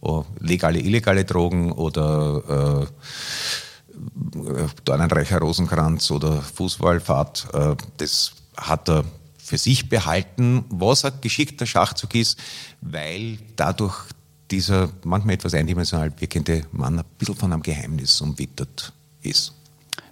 oh, 0.01 0.25
legale, 0.39 0.79
illegale 0.79 1.25
Drogen 1.25 1.71
oder 1.71 2.87
äh, 2.87 2.87
Dornenreicher 4.85 5.39
Rosenkranz 5.39 6.11
oder 6.11 6.41
Fußballfahrt, 6.41 7.47
äh, 7.53 7.75
das 7.97 8.33
hat 8.57 8.89
er 8.89 9.03
für 9.37 9.57
sich 9.57 9.89
behalten, 9.89 10.63
was 10.69 11.03
ein 11.03 11.13
geschickter 11.19 11.65
Schachzug 11.65 12.15
ist, 12.15 12.39
weil 12.81 13.37
dadurch 13.55 13.95
dieser 14.49 14.89
manchmal 15.03 15.35
etwas 15.35 15.53
eindimensional 15.53 16.11
wirkende 16.19 16.63
Mann 16.71 16.99
ein 16.99 17.05
bisschen 17.17 17.35
von 17.35 17.53
einem 17.53 17.63
Geheimnis 17.63 18.21
umwittert 18.21 18.93
ist. 19.21 19.53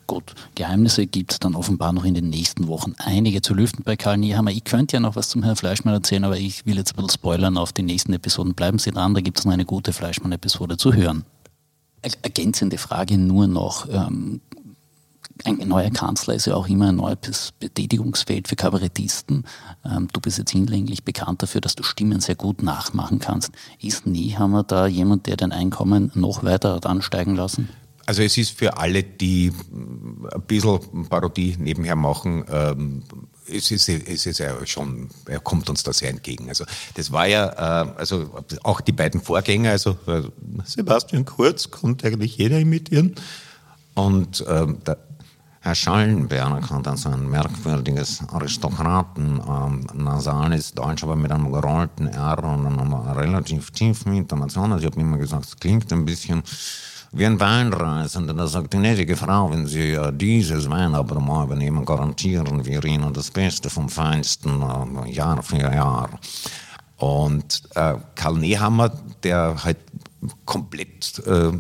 Gut, 0.08 0.34
Geheimnisse 0.56 1.06
gibt 1.06 1.34
es 1.34 1.40
dann 1.40 1.54
offenbar 1.54 1.94
noch 1.94 2.04
in 2.04 2.16
den 2.16 2.30
nächsten 2.30 2.68
Wochen 2.68 2.96
einige 2.98 3.44
zu 3.44 3.54
lüften 3.54 3.84
bei 3.84 3.96
Karl 3.96 4.18
Niehammer. 4.18 4.50
Ich 4.50 4.64
könnte 4.64 4.96
ja 4.96 5.00
noch 5.00 5.16
was 5.16 5.30
zum 5.30 5.44
Herrn 5.44 5.56
Fleischmann 5.56 5.94
erzählen, 5.94 6.24
aber 6.24 6.38
ich 6.38 6.66
will 6.66 6.78
jetzt 6.78 6.94
ein 6.94 6.96
bisschen 6.96 7.12
spoilern 7.12 7.58
auf 7.58 7.74
die 7.74 7.84
nächsten 7.84 8.14
Episoden. 8.14 8.56
Bleiben 8.56 8.80
Sie 8.80 8.90
dran, 8.90 9.14
da 9.14 9.22
gibt 9.22 9.38
es 9.38 9.46
noch 9.46 9.54
eine 9.54 9.66
gute 9.66 9.94
Fleischmann-Episode 9.94 10.78
zu 10.78 10.94
hören. 10.94 11.26
Ergänzende 12.02 12.78
Frage 12.78 13.18
nur 13.18 13.48
noch. 13.48 13.88
Ähm, 13.90 14.42
ein 15.46 15.68
neuer 15.68 15.90
Kanzler 15.90 16.34
ist 16.34 16.48
ja 16.48 16.56
auch 16.56 16.68
immer 16.68 16.90
ein 16.90 16.98
neues 16.98 17.54
Betätigungsfeld 17.60 18.48
für 18.48 18.56
Kabarettisten. 18.56 19.46
Ähm, 19.86 20.08
du 20.12 20.20
bist 20.20 20.38
jetzt 20.38 20.52
hinlänglich 20.52 21.04
bekannt 21.04 21.42
dafür, 21.42 21.62
dass 21.62 21.76
du 21.76 21.84
Stimmen 21.84 22.20
sehr 22.20 22.36
gut 22.36 22.62
nachmachen 22.62 23.20
kannst. 23.20 23.52
Ist 23.82 24.06
Niehammer 24.06 24.64
da 24.64 24.88
jemand, 24.88 25.28
der 25.28 25.38
dein 25.38 25.52
Einkommen 25.52 26.12
noch 26.14 26.44
weiter 26.44 26.74
hat 26.76 26.86
ansteigen 26.86 27.36
lassen? 27.36 27.70
Also 28.06 28.24
es 28.24 28.38
ist 28.38 28.58
für 28.58 28.78
alle, 28.78 29.04
die 29.04 29.54
ein 29.72 30.42
bisschen 30.48 31.08
Parodie 31.10 31.56
nebenher 31.60 31.96
machen, 31.96 32.44
ähm, 32.50 33.04
es 33.52 33.72
ist, 33.72 33.90
es 33.90 34.26
ist 34.26 34.40
ja 34.40 34.66
schon, 34.66 35.10
er 35.28 35.40
kommt 35.40 35.70
uns 35.70 35.84
da 35.84 35.94
sehr 35.94 36.10
entgegen. 36.10 36.50
Also 36.50 36.66
das 36.96 37.12
war 37.12 37.28
ja, 37.28 37.84
äh, 37.84 37.92
also 37.98 38.44
auch 38.64 38.82
die 38.82 38.92
beiden 38.92 39.22
Vorgänger, 39.22 39.72
also 39.72 39.98
äh, 40.08 40.24
Sebastian 40.66 41.26
Kurz 41.26 41.70
konnte 41.72 42.08
eigentlich 42.08 42.38
jeder 42.38 42.60
imitieren 42.60 43.16
und 43.96 44.44
ähm, 44.48 44.78
der 44.86 44.98
Herr 45.62 45.76
Schallenberg 45.76 46.70
hat 46.70 46.88
also 46.88 47.10
ein 47.10 47.30
merkwürdiges 47.30 48.22
Aristokraten, 48.30 49.42
ähm, 49.46 49.88
Deutsch, 50.74 51.04
aber 51.04 51.18
mit 51.18 51.32
einem 51.32 51.52
gerollten 51.52 52.08
R 52.08 52.42
und 52.46 52.66
einem 52.66 52.94
relativ 52.94 53.72
tiefen 53.72 54.14
Intonation. 54.14 54.72
Also 54.72 54.86
ich 54.86 54.92
habe 54.92 55.02
immer 55.02 55.18
gesagt, 55.18 55.46
es 55.48 55.58
klingt 55.58 55.92
ein 55.92 56.06
bisschen 56.06 56.44
wie 57.12 57.26
ein 57.26 57.40
Weinreisender, 57.40 58.34
der 58.34 58.48
sagt, 58.48 58.72
gnädige 58.72 59.16
Frau, 59.16 59.50
wenn 59.52 59.66
Sie 59.66 59.92
äh, 59.92 60.12
dieses 60.14 60.70
Weinabonnement 60.70 61.46
übernehmen, 61.46 61.84
garantieren 61.84 62.66
wir 62.66 62.84
Ihnen 62.86 63.14
das 63.14 63.32
Beste 63.32 63.70
vom 63.70 63.90
Feinsten 63.90 64.62
äh, 64.62 65.12
Jahr 65.12 65.42
für 65.42 65.58
Jahr. 65.58 66.10
Und 66.98 67.64
äh, 67.76 67.96
Karl 68.16 68.36
Nehammer, 68.36 68.90
der 69.24 69.64
halt 69.64 69.78
komplett 70.46 71.20
äh, 71.26 71.52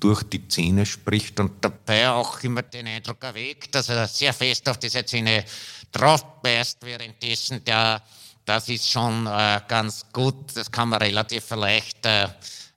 durch 0.00 0.22
die 0.24 0.48
Zähne 0.48 0.84
spricht 0.84 1.38
und 1.40 1.52
dabei 1.64 2.10
auch 2.10 2.42
immer 2.42 2.62
den 2.62 2.86
Eindruck 2.86 3.22
erweckt, 3.22 3.74
dass 3.74 3.88
er 3.88 4.08
sehr 4.08 4.32
fest 4.32 4.68
auf 4.68 4.78
diese 4.78 5.04
Zähne 5.04 5.44
drauf 5.92 6.24
beißt, 6.42 6.78
währenddessen 6.82 7.62
der, 7.64 8.02
das 8.44 8.68
ist 8.68 8.90
schon 8.90 9.26
äh, 9.26 9.60
ganz 9.68 10.06
gut, 10.12 10.56
das 10.56 10.70
kann 10.70 10.88
man 10.88 11.00
relativ 11.00 11.50
leicht 11.50 12.04
äh, 12.06 12.28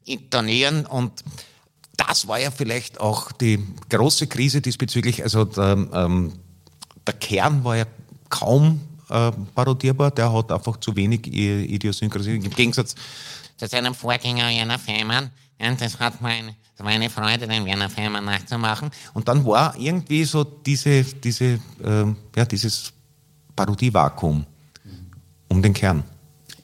intonieren. 0.05 0.85
Und 0.85 1.23
das 1.95 2.27
war 2.27 2.39
ja 2.39 2.51
vielleicht 2.51 2.99
auch 2.99 3.31
die 3.31 3.59
große 3.89 4.27
Krise 4.27 4.61
diesbezüglich. 4.61 5.23
Also 5.23 5.45
der, 5.45 5.87
ähm, 5.93 6.33
der 7.05 7.13
Kern 7.15 7.63
war 7.63 7.77
ja 7.77 7.85
kaum 8.29 8.81
äh, 9.09 9.31
parodierbar, 9.53 10.11
der 10.11 10.33
hat 10.33 10.51
einfach 10.51 10.77
zu 10.77 10.95
wenig 10.95 11.27
Idiosynkrasie. 11.27 12.35
Im 12.35 12.49
Gegensatz 12.49 12.95
zu 13.57 13.67
seinem 13.67 13.93
Vorgänger 13.93 14.49
Jana 14.49 14.77
Fehmarn. 14.77 15.29
Das 15.79 15.99
hat 15.99 16.19
mein, 16.19 16.55
das 16.75 16.85
war 16.85 16.91
eine 16.91 17.09
Freude, 17.09 17.47
den 17.47 17.63
Werner 17.65 17.89
Fehmarn 17.89 18.25
nachzumachen. 18.25 18.91
Und 19.13 19.27
dann 19.27 19.45
war 19.45 19.77
irgendwie 19.77 20.25
so 20.25 20.43
diese, 20.43 21.03
diese, 21.03 21.45
äh, 21.83 22.05
ja, 22.35 22.45
dieses 22.45 22.91
Parodievakuum 23.55 24.45
um 25.47 25.61
den 25.61 25.73
Kern 25.73 26.03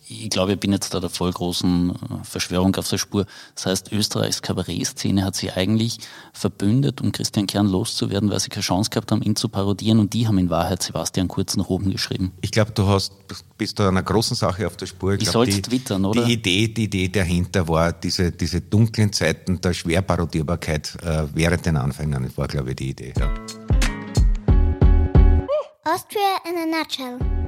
ich 0.09 0.29
glaube, 0.29 0.53
ich 0.53 0.59
bin 0.59 0.71
jetzt 0.71 0.93
da 0.93 0.99
der 0.99 1.09
voll 1.09 1.31
großen 1.31 1.91
äh, 1.91 1.93
Verschwörung 2.23 2.75
auf 2.75 2.89
der 2.89 2.97
Spur. 2.97 3.25
Das 3.53 3.67
heißt, 3.67 3.91
Österreichs 3.91 4.41
Kabarettszene 4.41 5.23
hat 5.23 5.35
sich 5.35 5.55
eigentlich 5.55 5.99
verbündet, 6.33 7.01
um 7.01 7.11
Christian 7.11 7.45
Kern 7.45 7.67
loszuwerden, 7.67 8.31
weil 8.31 8.39
sie 8.39 8.49
keine 8.49 8.63
Chance 8.63 8.89
gehabt 8.89 9.11
haben, 9.11 9.21
ihn 9.21 9.35
zu 9.35 9.49
parodieren 9.49 9.99
und 9.99 10.13
die 10.13 10.27
haben 10.27 10.39
in 10.39 10.49
Wahrheit 10.49 10.81
Sebastian 10.81 11.27
Kurz 11.27 11.55
nach 11.57 11.69
oben 11.69 11.91
geschrieben. 11.91 12.31
Ich 12.41 12.51
glaube, 12.51 12.71
du 12.71 12.87
hast, 12.87 13.13
bist 13.57 13.79
da 13.79 13.89
einer 13.89 14.01
großen 14.01 14.35
Sache 14.35 14.65
auf 14.65 14.77
der 14.77 14.87
Spur. 14.87 15.13
Ich, 15.13 15.21
ich 15.21 15.29
sollte 15.29 15.61
twittern, 15.61 16.03
oder? 16.05 16.25
Die 16.25 16.33
Idee, 16.33 16.67
die 16.67 16.85
Idee 16.85 17.09
dahinter 17.09 17.67
war, 17.67 17.93
diese, 17.93 18.31
diese 18.31 18.61
dunklen 18.61 19.13
Zeiten 19.13 19.61
der 19.61 19.73
Schwerparodierbarkeit 19.73 20.97
äh, 21.03 21.25
während 21.33 21.65
den 21.65 21.77
Anfängen, 21.77 22.23
das 22.23 22.35
war, 22.35 22.47
glaube 22.47 22.71
ich, 22.71 22.77
die 22.77 22.89
Idee. 22.89 23.13
Ja. 23.17 23.31
Austria 25.83 26.37
in 26.45 26.73
a 26.73 26.79
nutshell. 26.79 27.38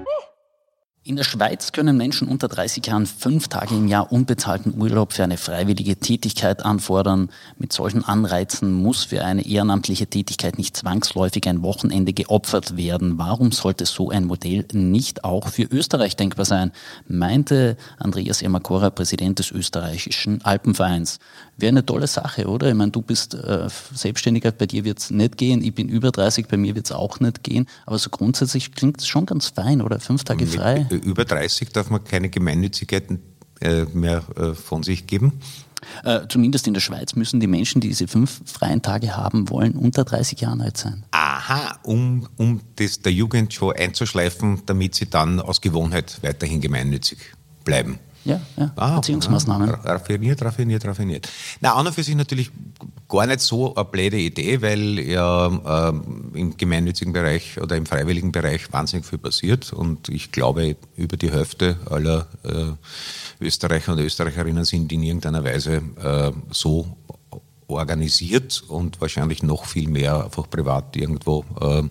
In 1.04 1.16
der 1.16 1.24
Schweiz 1.24 1.72
können 1.72 1.98
Menschen 1.98 2.28
unter 2.28 2.48
30 2.48 2.86
Jahren 2.86 3.08
fünf 3.08 3.48
Tage 3.48 3.74
im 3.74 3.88
Jahr 3.88 4.12
unbezahlten 4.12 4.80
Urlaub 4.80 5.14
für 5.14 5.24
eine 5.24 5.38
freiwillige 5.38 5.96
Tätigkeit 5.96 6.64
anfordern. 6.64 7.32
Mit 7.58 7.74
solchen 7.74 8.06
Anreizen 8.06 8.72
muss 8.72 9.06
für 9.06 9.26
eine 9.26 9.44
ehrenamtliche 9.44 10.06
Tätigkeit 10.06 10.60
nicht 10.60 10.78
zwangsläufig 10.78 11.48
ein 11.48 11.64
Wochenende 11.64 12.14
geopfert 12.14 12.78
werden. 12.78 13.18
Warum 13.18 13.52
sollte 13.52 13.88
so 13.88 14.12
ein 14.12 14.26
Modell 14.26 14.68
nicht 14.74 15.24
auch 15.24 15.48
für 15.48 15.64
Österreich 15.64 16.18
denkbar 16.18 16.46
sein? 16.46 16.72
Meinte 17.08 17.78
Andreas 17.98 18.44
Emakora, 18.44 18.92
Präsident 18.92 19.40
des 19.40 19.50
österreichischen 19.50 20.46
Alpenvereins. 20.46 21.18
Wäre 21.58 21.70
eine 21.70 21.86
tolle 21.86 22.06
Sache, 22.06 22.46
oder? 22.46 22.70
Ich 22.70 22.76
meine, 22.76 22.92
du 22.92 23.02
bist 23.02 23.34
äh, 23.34 23.68
Selbstständiger, 23.92 24.52
bei 24.52 24.68
dir 24.68 24.86
wird 24.86 25.00
es 25.00 25.10
nicht 25.10 25.40
gehen. 25.40 25.64
Ich 25.64 25.74
bin 25.74 25.90
über 25.90 26.12
30, 26.12 26.48
bei 26.48 26.58
mir 26.58 26.76
wird 26.76 26.86
es 26.86 26.92
auch 26.92 27.20
nicht 27.20 27.44
gehen. 27.44 27.66
Aber 27.88 27.98
so 27.98 28.12
grundsätzlich 28.12 28.72
klingt 28.74 29.00
es 29.00 29.08
schon 29.08 29.26
ganz 29.26 29.48
fein, 29.48 29.82
oder? 29.82 30.00
Fünf 30.00 30.24
Tage 30.26 30.46
frei 30.46 30.86
über 30.96 31.26
30 31.26 31.70
darf 31.70 31.90
man 31.90 32.04
keine 32.04 32.30
Gemeinnützigkeiten 32.30 33.22
äh, 33.62 33.86
mehr 33.94 34.24
äh, 34.36 34.54
von 34.54 34.84
sich 34.84 35.08
geben. 35.08 35.40
Äh, 36.04 36.22
zumindest 36.30 36.68
in 36.68 36.74
der 36.74 36.82
Schweiz 36.82 37.16
müssen 37.16 37.40
die 37.40 37.48
Menschen, 37.48 37.82
die 37.82 37.88
diese 37.90 38.08
fünf 38.08 38.42
freien 38.46 38.82
Tage 38.82 39.16
haben 39.16 39.50
wollen, 39.50 39.74
unter 39.74 40.04
30 40.04 40.40
Jahren 40.40 40.62
alt 40.62 40.78
sein. 40.78 41.04
Aha, 41.12 41.80
um, 41.84 42.28
um 42.38 42.62
das 42.76 43.02
der 43.02 43.12
Jugend 43.12 43.54
schon 43.54 43.76
einzuschleifen, 43.76 44.62
damit 44.66 44.96
sie 44.96 45.10
dann 45.10 45.40
aus 45.40 45.62
Gewohnheit 45.62 46.20
weiterhin 46.22 46.62
gemeinnützig 46.62 47.18
bleiben. 47.64 48.00
Ja, 48.24 48.40
ja. 48.56 48.72
Ah, 48.76 48.96
Erziehungsmaßnahmen. 48.98 49.70
Raffiniert, 49.70 50.44
raffiniert, 50.44 50.86
raffiniert. 50.86 51.28
Na, 51.60 51.74
an 51.74 51.88
und 51.88 51.94
für 51.94 52.04
sich 52.04 52.16
natürlich 52.16 52.52
gar 53.10 53.26
nicht 53.26 53.42
so 53.42 53.76
eine 53.76 53.86
blöde 53.86 54.18
Idee, 54.18 54.62
weil 54.62 55.00
ja 55.00 55.90
äh, 55.90 55.94
im 56.34 56.56
gemeinnützigen 56.56 57.14
Bereich 57.14 57.60
oder 57.60 57.76
im 57.76 57.86
freiwilligen 57.86 58.32
Bereich 58.32 58.72
wahnsinnig 58.72 59.06
viel 59.06 59.18
passiert 59.18 59.74
und 59.74 60.10
ich 60.10 60.32
glaube, 60.32 60.76
über 60.96 61.18
die 61.18 61.32
Hälfte 61.32 61.78
aller 61.90 62.28
äh, 62.44 63.44
Österreicher 63.44 63.94
und 63.94 64.00
Österreicherinnen 64.00 64.66
sind 64.66 64.92
in 64.92 65.02
irgendeiner 65.02 65.44
Weise 65.44 65.82
äh, 66.02 66.32
so 66.52 66.98
organisiert 67.68 68.64
und 68.68 69.02
wahrscheinlich 69.02 69.44
noch 69.44 69.66
viel 69.66 69.90
mehr 69.90 70.26
einfach 70.26 70.50
privat 70.50 70.96
irgendwo 70.96 71.44
äh, 71.60 71.84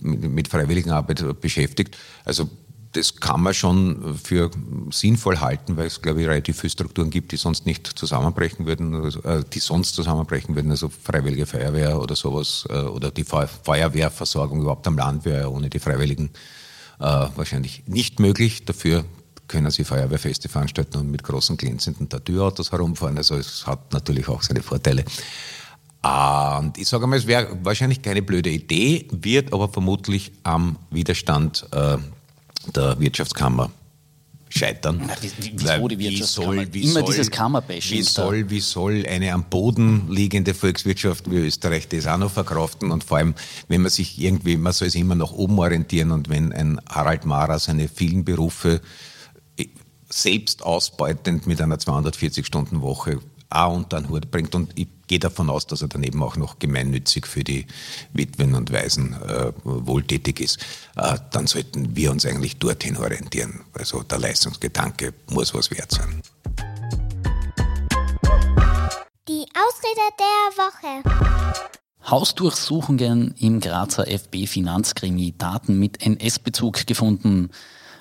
mit, 0.00 0.30
mit 0.30 0.48
Freiwilligenarbeit 0.48 1.40
beschäftigt. 1.40 1.96
Also 2.24 2.48
das 2.94 3.16
kann 3.16 3.42
man 3.42 3.54
schon 3.54 4.16
für 4.16 4.50
sinnvoll 4.90 5.38
halten, 5.40 5.76
weil 5.76 5.86
es, 5.86 6.00
glaube 6.00 6.20
ich, 6.22 6.28
relativ 6.28 6.60
viele 6.60 6.70
Strukturen 6.70 7.10
gibt, 7.10 7.32
die 7.32 7.36
sonst 7.36 7.66
nicht 7.66 7.86
zusammenbrechen 7.86 8.66
würden, 8.66 8.94
also, 8.94 9.20
äh, 9.22 9.44
die 9.52 9.58
sonst 9.58 9.94
zusammenbrechen 9.94 10.54
würden, 10.54 10.70
also 10.70 10.88
Freiwillige 10.88 11.46
Feuerwehr 11.46 12.00
oder 12.00 12.14
sowas, 12.14 12.66
äh, 12.70 12.82
oder 12.82 13.10
die 13.10 13.24
Feuerwehrversorgung 13.24 14.60
überhaupt 14.60 14.86
am 14.86 14.96
Land 14.96 15.24
wäre 15.24 15.50
ohne 15.50 15.68
die 15.68 15.80
Freiwilligen 15.80 16.30
äh, 17.00 17.04
wahrscheinlich 17.34 17.82
nicht 17.86 18.20
möglich. 18.20 18.64
Dafür 18.64 19.04
können 19.48 19.70
sie 19.70 19.84
Feuerwehrfeste 19.84 20.48
veranstalten 20.48 20.98
und 20.98 21.10
mit 21.10 21.24
großen 21.24 21.56
glänzenden 21.56 22.08
Tattooautos 22.08 22.72
herumfahren. 22.72 23.18
Also 23.18 23.34
es 23.36 23.66
hat 23.66 23.92
natürlich 23.92 24.28
auch 24.28 24.42
seine 24.42 24.62
Vorteile. 24.62 25.04
Und 26.02 26.76
ich 26.76 26.86
sage 26.86 27.06
mal, 27.06 27.16
es 27.16 27.26
wäre 27.26 27.58
wahrscheinlich 27.62 28.02
keine 28.02 28.22
blöde 28.22 28.50
Idee, 28.50 29.08
wird 29.10 29.52
aber 29.52 29.68
vermutlich 29.68 30.32
am 30.42 30.76
Widerstand 30.90 31.66
äh, 31.72 31.96
der 32.72 32.98
Wirtschaftskammer 32.98 33.70
scheitern. 34.48 35.02
Na, 35.06 35.14
wie, 35.20 35.32
wie, 35.38 35.50
die 35.50 35.98
Wirtschaftskammer? 35.98 36.52
Wie 36.52 36.56
soll, 36.56 36.74
wie 36.74 36.82
Immer 36.82 36.92
soll, 36.92 37.04
dieses 37.04 37.30
Kammerbashing. 37.30 37.98
Wie 37.98 38.02
soll, 38.02 38.50
wie 38.50 38.60
soll 38.60 39.06
eine 39.06 39.32
am 39.32 39.44
Boden 39.44 40.10
liegende 40.10 40.54
Volkswirtschaft 40.54 41.30
wie 41.30 41.38
Österreich 41.38 41.88
das 41.88 42.06
auch 42.06 42.18
noch 42.18 42.30
verkraften? 42.30 42.90
Und 42.90 43.04
vor 43.04 43.18
allem, 43.18 43.34
wenn 43.68 43.82
man 43.82 43.90
sich 43.90 44.20
irgendwie, 44.20 44.56
man 44.56 44.72
soll 44.72 44.90
sich 44.90 45.00
immer 45.00 45.16
nach 45.16 45.32
oben 45.32 45.58
orientieren 45.58 46.12
und 46.12 46.28
wenn 46.28 46.52
ein 46.52 46.80
Harald 46.88 47.24
Mara 47.24 47.58
seine 47.58 47.88
vielen 47.88 48.24
Berufe 48.24 48.80
selbst 50.08 50.62
ausbeutend 50.62 51.46
mit 51.46 51.60
einer 51.60 51.76
240-Stunden-Woche 51.76 53.18
auch 53.54 53.74
unter 53.74 54.00
den 54.00 54.08
Hut 54.08 54.30
bringt. 54.30 54.54
Und 54.54 54.72
ich 54.78 54.88
gehe 55.06 55.18
davon 55.18 55.50
aus, 55.50 55.66
dass 55.66 55.82
er 55.82 55.88
daneben 55.88 56.22
auch 56.22 56.36
noch 56.36 56.58
gemeinnützig 56.58 57.26
für 57.26 57.44
die 57.44 57.66
Witwen 58.12 58.54
und 58.54 58.72
Waisen 58.72 59.14
äh, 59.22 59.52
wohltätig 59.64 60.40
ist. 60.40 60.58
Äh, 60.96 61.18
dann 61.30 61.46
sollten 61.46 61.94
wir 61.94 62.10
uns 62.10 62.26
eigentlich 62.26 62.58
dorthin 62.58 62.96
orientieren. 62.96 63.60
Also 63.72 64.02
der 64.02 64.18
Leistungsgedanke 64.18 65.14
muss 65.30 65.54
was 65.54 65.70
wert 65.70 65.90
sein. 65.90 66.22
Die 69.28 69.46
Ausrede 69.54 70.06
der 70.18 70.64
Woche. 70.64 71.64
Hausdurchsuchungen 72.10 73.34
im 73.38 73.60
Grazer 73.60 74.06
FB 74.06 74.46
Finanzkrimi, 74.46 75.34
Daten 75.38 75.78
mit 75.78 76.04
NS-Bezug 76.04 76.86
gefunden. 76.86 77.50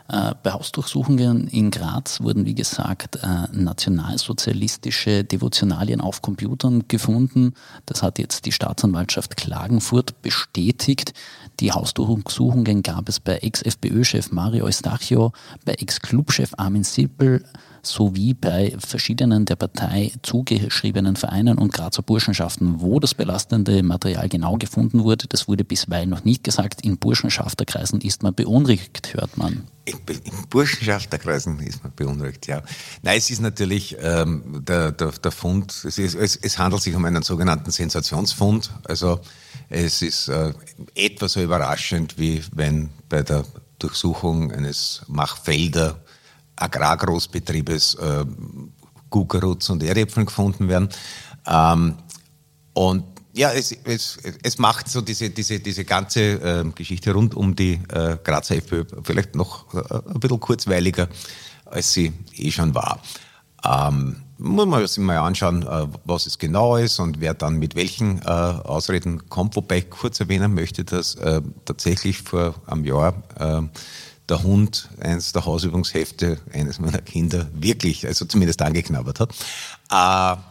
Äh, 0.09 0.35
bei 0.43 0.51
Hausdurchsuchungen 0.51 1.47
in 1.47 1.71
Graz 1.71 2.19
wurden, 2.21 2.45
wie 2.45 2.55
gesagt, 2.55 3.19
äh, 3.23 3.47
nationalsozialistische 3.53 5.23
Devotionalien 5.23 6.01
auf 6.01 6.21
Computern 6.21 6.83
gefunden. 6.87 7.53
Das 7.85 8.03
hat 8.03 8.19
jetzt 8.19 8.45
die 8.45 8.51
Staatsanwaltschaft 8.51 9.37
Klagenfurt 9.37 10.21
bestätigt. 10.21 11.13
Die 11.61 11.71
Hausdurchsuchungen 11.71 12.83
gab 12.83 13.07
es 13.07 13.19
bei 13.19 13.37
Ex-FPÖ-Chef 13.37 14.31
Mario 14.31 14.65
Eustachio, 14.65 15.31
bei 15.63 15.73
Ex-Clubchef 15.73 16.53
Armin 16.57 16.83
Sippel, 16.83 17.45
sowie 17.85 18.33
bei 18.33 18.75
verschiedenen 18.79 19.45
der 19.45 19.55
Partei 19.55 20.13
zugeschriebenen 20.21 21.15
Vereinen 21.15 21.57
und 21.57 21.73
Grazer 21.73 22.01
Burschenschaften, 22.01 22.81
wo 22.81 22.99
das 22.99 23.13
belastende 23.13 23.83
Material 23.83 24.29
genau 24.29 24.57
gefunden 24.57 25.03
wurde. 25.03 25.27
Das 25.27 25.47
wurde 25.47 25.63
bisweilen 25.63 26.09
noch 26.09 26.23
nicht 26.23 26.43
gesagt. 26.43 26.81
In 26.81 26.97
Burschenschafterkreisen 26.97 28.01
ist 28.01 28.23
man 28.23 28.33
beunruhigt, 28.33 29.13
hört 29.13 29.37
man. 29.37 29.67
In, 29.85 29.99
in 30.07 30.49
Burschenschafterkreisen 30.49 31.59
ist 31.59 31.83
man 31.83 31.91
beunruhigt, 31.93 32.47
ja. 32.47 32.63
Nein, 33.01 33.17
es 33.17 33.29
ist 33.29 33.41
natürlich 33.41 33.97
ähm, 33.99 34.63
der, 34.65 34.93
der, 34.93 35.11
der 35.11 35.31
Fund, 35.31 35.71
es, 35.85 35.97
ist, 35.97 36.15
es, 36.15 36.37
es, 36.37 36.57
handelt 36.57 36.81
sich 36.81 36.95
um 36.95 37.03
einen 37.03 37.23
sogenannten 37.23 37.69
Sensationsfund. 37.69 38.71
Also 38.85 39.19
es 39.69 40.01
ist 40.01 40.29
äh, 40.29 40.53
etwa 40.95 41.27
so 41.27 41.41
überraschend, 41.41 42.17
wie 42.17 42.41
wenn 42.53 42.91
bei 43.09 43.23
der 43.23 43.43
Durchsuchung 43.79 44.53
eines 44.53 45.01
Machfelder 45.07 45.99
Agrargroßbetriebes 46.55 47.95
äh, 47.95 48.25
Gugeruts 49.09 49.69
und 49.69 49.83
Erdäpfeln 49.83 50.25
gefunden 50.25 50.67
werden. 50.67 50.89
Ähm, 51.47 51.95
und 52.73 53.03
ja, 53.33 53.51
es, 53.51 53.71
es, 53.83 54.17
es 54.43 54.57
macht 54.59 54.87
so 54.87 55.01
diese, 55.01 55.29
diese, 55.29 55.59
diese 55.59 55.85
ganze 55.85 56.21
äh, 56.21 56.63
Geschichte 56.75 57.13
rund 57.13 57.35
um 57.35 57.55
die 57.55 57.79
äh, 57.91 58.17
Grazer 58.23 58.55
FPÖ 58.57 58.85
vielleicht 59.03 59.35
noch 59.35 59.73
äh, 59.73 60.11
ein 60.13 60.19
bisschen 60.19 60.39
kurzweiliger, 60.39 61.07
als 61.65 61.93
sie 61.93 62.13
eh 62.35 62.51
schon 62.51 62.75
war. 62.75 62.99
Ähm, 63.65 64.17
muss 64.37 64.65
man 64.65 64.85
sich 64.85 65.03
mal 65.03 65.17
anschauen, 65.17 65.63
äh, 65.63 65.87
was 66.05 66.25
es 66.27 66.37
genau 66.37 66.75
ist 66.75 66.99
und 66.99 67.21
wer 67.21 67.33
dann 67.33 67.57
mit 67.57 67.75
welchen 67.75 68.21
äh, 68.21 68.25
Ausreden 68.25 69.29
kommt. 69.29 69.55
Wobei 69.55 69.79
ich 69.79 69.89
kurz 69.89 70.19
erwähnen 70.19 70.53
möchte, 70.53 70.83
dass 70.83 71.15
äh, 71.15 71.41
tatsächlich 71.65 72.21
vor 72.21 72.55
einem 72.67 72.83
Jahr 72.85 73.23
äh, 73.39 73.61
der 74.33 74.43
Hund 74.43 74.89
eines 74.99 75.31
der 75.31 75.45
Hausübungshefte 75.45 76.39
eines 76.51 76.79
meiner 76.79 77.01
Kinder 77.01 77.47
wirklich, 77.53 78.07
also 78.07 78.25
zumindest 78.25 78.61
angeknabbert 78.63 79.19
hat. 79.19 79.31
Äh, 79.91 80.41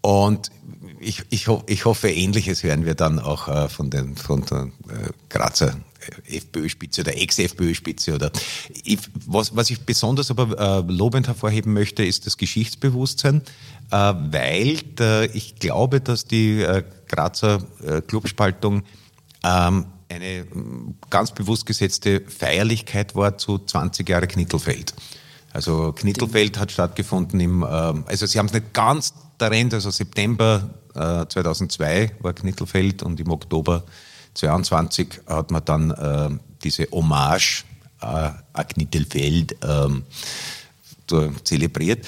und 0.00 0.50
ich, 1.00 1.22
ich, 1.30 1.48
ho 1.48 1.64
ich 1.66 1.86
hoffe, 1.86 2.08
Ähnliches 2.10 2.62
hören 2.62 2.84
wir 2.84 2.94
dann 2.94 3.18
auch 3.18 3.48
äh, 3.48 3.68
von, 3.68 3.90
den, 3.90 4.16
von 4.16 4.44
der 4.44 4.70
äh, 4.88 5.10
Grazer 5.28 5.76
FPÖ-Spitze 6.26 7.00
oder 7.00 7.16
Ex-FPÖ-Spitze. 7.16 8.30
was, 9.26 9.56
was 9.56 9.70
ich 9.70 9.80
besonders 9.80 10.30
aber 10.30 10.86
äh, 10.86 10.92
lobend 10.92 11.26
hervorheben 11.26 11.72
möchte, 11.72 12.04
ist 12.04 12.26
das 12.26 12.36
Geschichtsbewusstsein, 12.36 13.42
äh, 13.90 13.96
weil 13.96 14.76
der, 14.98 15.34
ich 15.34 15.56
glaube, 15.56 16.00
dass 16.00 16.26
die 16.26 16.60
äh, 16.60 16.84
Grazer 17.08 17.62
äh, 17.82 18.02
Clubspaltung 18.02 18.84
ähm, 19.42 19.86
eine 20.08 20.46
ganz 21.10 21.32
bewusst 21.32 21.66
gesetzte 21.66 22.22
Feierlichkeit 22.26 23.14
war 23.14 23.38
zu 23.38 23.58
20 23.58 24.08
Jahre 24.08 24.26
Knittelfeld. 24.26 24.94
Also 25.52 25.92
Knittelfeld 25.92 26.58
hat 26.58 26.72
stattgefunden 26.72 27.38
im, 27.40 27.62
äh, 27.62 27.66
also 27.66 28.26
sie 28.26 28.38
haben 28.38 28.46
es 28.46 28.52
nicht 28.52 28.72
ganz 28.72 29.14
darin, 29.38 29.72
also 29.72 29.90
September 29.90 30.68
äh, 30.94 31.26
2002 31.26 32.12
war 32.20 32.32
Knittelfeld 32.32 33.02
und 33.02 33.20
im 33.20 33.30
Oktober 33.30 33.84
22 34.34 35.20
hat 35.26 35.50
man 35.50 35.64
dann 35.64 35.90
äh, 35.90 36.30
diese 36.62 36.88
Hommage 36.90 37.64
äh, 38.00 38.06
an 38.06 38.68
Knittelfeld 38.68 39.56
ähm, 39.62 40.04
zelebriert. 41.44 42.06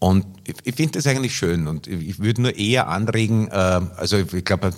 Und 0.00 0.24
ich, 0.44 0.54
ich 0.64 0.74
finde 0.74 0.92
das 0.92 1.06
eigentlich 1.06 1.36
schön 1.36 1.68
und 1.68 1.86
ich 1.86 2.18
würde 2.18 2.40
nur 2.40 2.56
eher 2.56 2.88
anregen, 2.88 3.48
äh, 3.48 3.80
also 3.96 4.16
ich 4.16 4.44
glaube, 4.46 4.72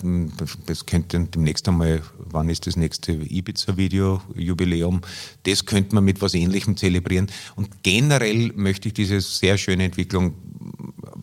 das 0.65 0.85
könnte 0.85 1.17
demnächst 1.17 1.65
einmal, 1.69 2.01
wann 2.17 2.49
ist 2.49 2.67
das 2.67 2.75
nächste 2.75 3.13
Ibiza-Video-Jubiläum, 3.13 4.99
das 5.43 5.65
könnte 5.65 5.95
man 5.95 6.03
mit 6.03 6.21
was 6.21 6.33
Ähnlichem 6.33 6.75
zelebrieren. 6.75 7.27
Und 7.55 7.83
generell 7.83 8.51
möchte 8.53 8.89
ich 8.89 8.93
diese 8.95 9.21
sehr 9.21 9.57
schöne 9.57 9.85
Entwicklung 9.85 10.35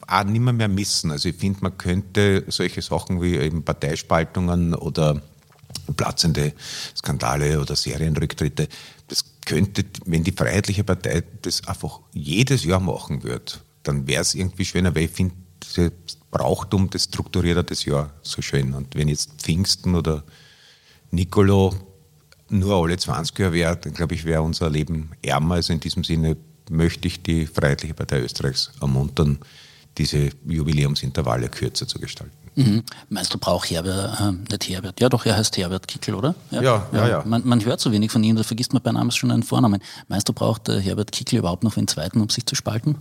auch 0.07 0.25
nimmer 0.25 0.55
mehr 0.55 0.69
missen. 0.69 1.11
Also 1.11 1.29
ich 1.29 1.37
finde, 1.37 1.61
man 1.61 1.77
könnte 1.77 2.45
solche 2.49 2.81
Sachen 2.81 3.21
wie 3.21 3.37
eben 3.37 3.65
Parteispaltungen 3.65 4.75
oder 4.75 5.21
platzende 5.97 6.55
Skandale 6.97 7.61
oder 7.61 7.77
Serienrücktritte, 7.77 8.67
das 9.09 9.25
könnte, 9.45 9.85
wenn 10.07 10.25
die 10.25 10.33
Freiheitliche 10.33 10.85
Partei 10.85 11.23
das 11.43 11.67
einfach 11.69 12.01
jedes 12.13 12.65
Jahr 12.65 12.81
machen 12.81 13.23
würde, 13.25 13.53
dann 13.83 14.07
wäre 14.07 14.23
es 14.23 14.35
irgendwie 14.35 14.65
schöner, 14.65 14.95
weil 14.95 15.05
ich 15.05 15.11
finde, 15.11 15.35
Brauchtum, 16.31 16.91
das 16.91 17.05
strukturiert 17.05 17.71
das 17.71 17.85
Jahr 17.85 18.13
so 18.23 18.43
schön. 18.43 18.75
Und 18.75 18.95
wenn 18.95 19.09
jetzt 19.09 19.33
Pfingsten 19.39 19.95
oder 19.95 20.23
Nicolo 21.11 21.75
nur 22.49 22.83
alle 22.83 22.97
20 22.97 23.39
Jahre 23.39 23.53
wäre, 23.53 23.77
dann 23.77 23.93
glaube 23.93 24.15
ich, 24.15 24.25
wäre 24.25 24.43
unser 24.43 24.71
Leben 24.71 25.11
ärmer. 25.23 25.57
Also 25.57 25.73
in 25.73 25.81
diesem 25.81 26.05
Sinne 26.05 26.37
möchte 26.69 27.09
ich 27.09 27.23
die 27.23 27.47
Freiheitliche 27.47 27.95
Partei 27.95 28.21
Österreichs 28.21 28.73
ermuntern, 28.81 29.39
diese 29.99 30.31
Jubiläumsintervalle 30.47 31.49
kürzer 31.49 31.87
zu 31.87 31.99
gestalten. 31.99 32.37
Mhm. 32.57 32.83
Meinst 33.09 33.33
du, 33.33 33.39
braucht 33.39 33.71
Herbert, 33.71 34.21
äh, 34.21 34.33
nicht 34.33 34.69
Herbert, 34.69 35.01
ja 35.01 35.09
doch, 35.09 35.25
er 35.25 35.37
heißt 35.37 35.57
Herbert 35.57 35.87
Kickel, 35.87 36.15
oder? 36.15 36.35
Ja, 36.51 36.63
ja, 36.63 36.89
ja. 36.93 37.09
ja. 37.09 37.23
Man, 37.25 37.47
man, 37.47 37.65
hört 37.65 37.81
so 37.81 37.93
wenig 37.93 38.11
von 38.11 38.23
ihm, 38.25 38.37
da 38.37 38.43
vergisst 38.43 38.73
man 38.73 38.83
bei 38.83 38.91
Namen 38.93 39.11
schon 39.13 39.31
einen 39.31 39.45
Vornamen. 39.45 39.81
Meinst 40.09 40.29
du, 40.29 40.33
braucht 40.33 40.69
äh, 40.69 40.81
Herbert 40.81 41.13
Kickel 41.13 41.39
überhaupt 41.39 41.63
noch 41.63 41.77
einen 41.77 41.89
zweiten, 41.89 42.21
um 42.21 42.29
sich 42.29 42.47
zu 42.47 42.55
spalten? 42.55 42.97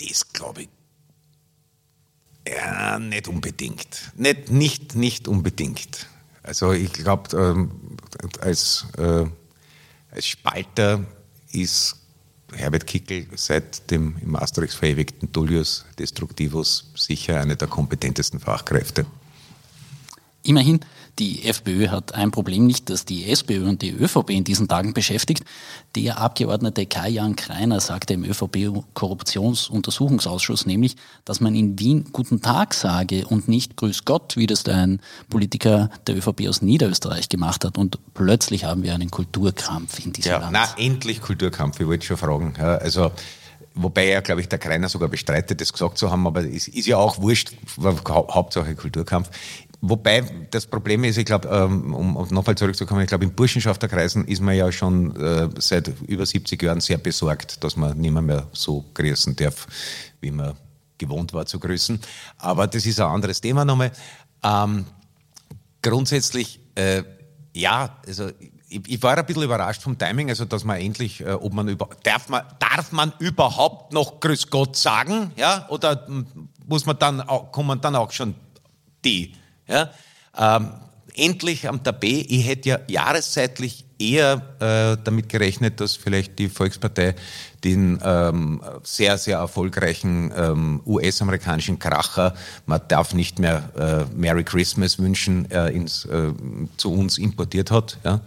Das 0.00 0.32
glaube 0.32 0.62
ich. 0.62 0.68
Ja, 2.46 2.98
nicht 2.98 3.28
unbedingt. 3.28 4.12
Nicht, 4.16 4.50
nicht, 4.50 4.94
nicht 4.94 5.28
unbedingt. 5.28 6.06
Also 6.42 6.72
ich 6.72 6.92
glaube, 6.92 7.36
ähm, 7.36 7.70
als, 8.40 8.86
äh, 8.98 9.26
als 10.10 10.26
Spalter 10.26 11.04
ist 11.52 11.96
Herbert 12.52 12.86
Kickel 12.86 13.26
seit 13.34 13.90
dem 13.90 14.16
im 14.20 14.36
Asterix 14.36 14.74
verewigten 14.74 15.32
Tullius 15.32 15.86
Destructivus 15.98 16.92
sicher 16.94 17.40
einer 17.40 17.56
der 17.56 17.68
kompetentesten 17.68 18.40
Fachkräfte. 18.40 19.06
Immerhin, 20.46 20.80
die 21.18 21.44
FPÖ 21.44 21.88
hat 21.88 22.14
ein 22.14 22.30
Problem 22.30 22.66
nicht, 22.66 22.90
das 22.90 23.06
die 23.06 23.30
SPÖ 23.30 23.66
und 23.66 23.80
die 23.80 23.92
ÖVP 23.92 24.28
in 24.30 24.44
diesen 24.44 24.68
Tagen 24.68 24.92
beschäftigt. 24.92 25.42
Der 25.96 26.18
Abgeordnete 26.18 26.84
Kai-Jan 26.84 27.34
Kreiner 27.34 27.80
sagte 27.80 28.12
im 28.12 28.24
ÖVP-Korruptionsuntersuchungsausschuss 28.24 30.66
nämlich, 30.66 30.96
dass 31.24 31.40
man 31.40 31.54
in 31.54 31.78
Wien 31.78 32.10
Guten 32.12 32.42
Tag 32.42 32.74
sage 32.74 33.26
und 33.26 33.48
nicht 33.48 33.76
Grüß 33.76 34.04
Gott, 34.04 34.36
wie 34.36 34.46
das 34.46 34.66
ein 34.66 35.00
Politiker 35.30 35.88
der 36.06 36.18
ÖVP 36.18 36.46
aus 36.48 36.60
Niederösterreich 36.60 37.30
gemacht 37.30 37.64
hat. 37.64 37.78
Und 37.78 37.98
plötzlich 38.12 38.64
haben 38.64 38.82
wir 38.82 38.92
einen 38.92 39.10
Kulturkampf 39.10 40.04
in 40.04 40.12
diesem 40.12 40.32
ja, 40.32 40.40
Land. 40.40 40.52
Na, 40.52 40.68
endlich 40.76 41.22
Kulturkampf, 41.22 41.80
ich 41.80 41.86
wollte 41.86 42.04
schon 42.04 42.18
fragen. 42.18 42.54
Also 42.58 43.12
Wobei 43.76 44.08
ja, 44.08 44.20
glaube 44.20 44.40
ich, 44.40 44.48
der 44.48 44.60
Kreiner 44.60 44.88
sogar 44.88 45.08
bestreitet, 45.08 45.60
das 45.60 45.72
gesagt 45.72 45.98
zu 45.98 46.12
haben, 46.12 46.28
aber 46.28 46.44
es 46.44 46.68
ist 46.68 46.86
ja 46.86 46.96
auch 46.96 47.20
wurscht, 47.20 47.50
Hauptsache 47.76 48.76
Kulturkampf. 48.76 49.30
Wobei 49.86 50.24
das 50.50 50.66
Problem 50.66 51.04
ist, 51.04 51.18
ich 51.18 51.26
glaube, 51.26 51.46
ähm, 51.48 51.92
um 51.94 52.26
nochmal 52.30 52.54
zurückzukommen, 52.54 53.02
ich 53.02 53.08
glaube, 53.08 53.24
in 53.24 53.34
Burschenschafterkreisen 53.34 54.26
ist 54.26 54.40
man 54.40 54.56
ja 54.56 54.72
schon 54.72 55.14
äh, 55.16 55.50
seit 55.58 55.92
über 56.08 56.24
70 56.24 56.62
Jahren 56.62 56.80
sehr 56.80 56.96
besorgt, 56.96 57.62
dass 57.62 57.76
man 57.76 57.98
niemand 57.98 58.28
mehr 58.28 58.46
so 58.52 58.82
grüßen 58.94 59.36
darf, 59.36 59.66
wie 60.22 60.30
man 60.30 60.54
gewohnt 60.96 61.34
war 61.34 61.44
zu 61.44 61.60
grüßen. 61.60 62.00
Aber 62.38 62.66
das 62.66 62.86
ist 62.86 62.98
ein 62.98 63.08
anderes 63.08 63.42
Thema 63.42 63.66
nochmal. 63.66 63.92
Ähm, 64.42 64.86
grundsätzlich, 65.82 66.60
äh, 66.76 67.02
ja, 67.52 67.98
also 68.06 68.30
ich, 68.70 69.02
war 69.02 69.18
ein 69.18 69.26
bisschen 69.26 69.42
überrascht 69.42 69.82
vom 69.82 69.98
Timing, 69.98 70.30
also 70.30 70.46
dass 70.46 70.64
man 70.64 70.80
endlich, 70.80 71.20
äh, 71.20 71.32
ob 71.32 71.52
man 71.52 71.68
über, 71.68 71.90
darf 72.04 72.30
man, 72.30 72.42
darf 72.58 72.90
man 72.90 73.12
überhaupt 73.18 73.92
noch 73.92 74.18
Grüß 74.20 74.48
Gott 74.48 74.76
sagen, 74.76 75.32
ja, 75.36 75.66
oder 75.68 76.06
muss 76.66 76.86
man 76.86 76.98
dann, 76.98 77.20
auch, 77.20 77.52
kommen 77.52 77.82
dann 77.82 77.96
auch 77.96 78.12
schon 78.12 78.34
die? 79.04 79.34
Ja? 79.66 79.90
Ähm, 80.36 80.70
endlich 81.14 81.68
am 81.68 81.82
Tapet. 81.82 82.30
Ich 82.30 82.46
hätte 82.46 82.68
ja 82.68 82.78
jahreszeitlich 82.88 83.84
eher 83.98 84.42
äh, 84.60 85.02
damit 85.02 85.28
gerechnet, 85.28 85.80
dass 85.80 85.96
vielleicht 85.96 86.38
die 86.38 86.48
Volkspartei 86.48 87.14
den 87.62 88.00
ähm, 88.04 88.60
sehr, 88.82 89.16
sehr 89.16 89.38
erfolgreichen 89.38 90.32
ähm, 90.36 90.82
US-amerikanischen 90.84 91.78
Kracher, 91.78 92.34
man 92.66 92.80
darf 92.88 93.14
nicht 93.14 93.38
mehr 93.38 93.70
äh, 94.12 94.16
Merry 94.16 94.44
Christmas 94.44 94.98
wünschen, 94.98 95.50
äh, 95.50 95.70
ins, 95.70 96.04
äh, 96.04 96.32
zu 96.76 96.92
uns 96.92 97.18
importiert 97.18 97.70
hat. 97.70 97.98
Ja? 98.04 98.20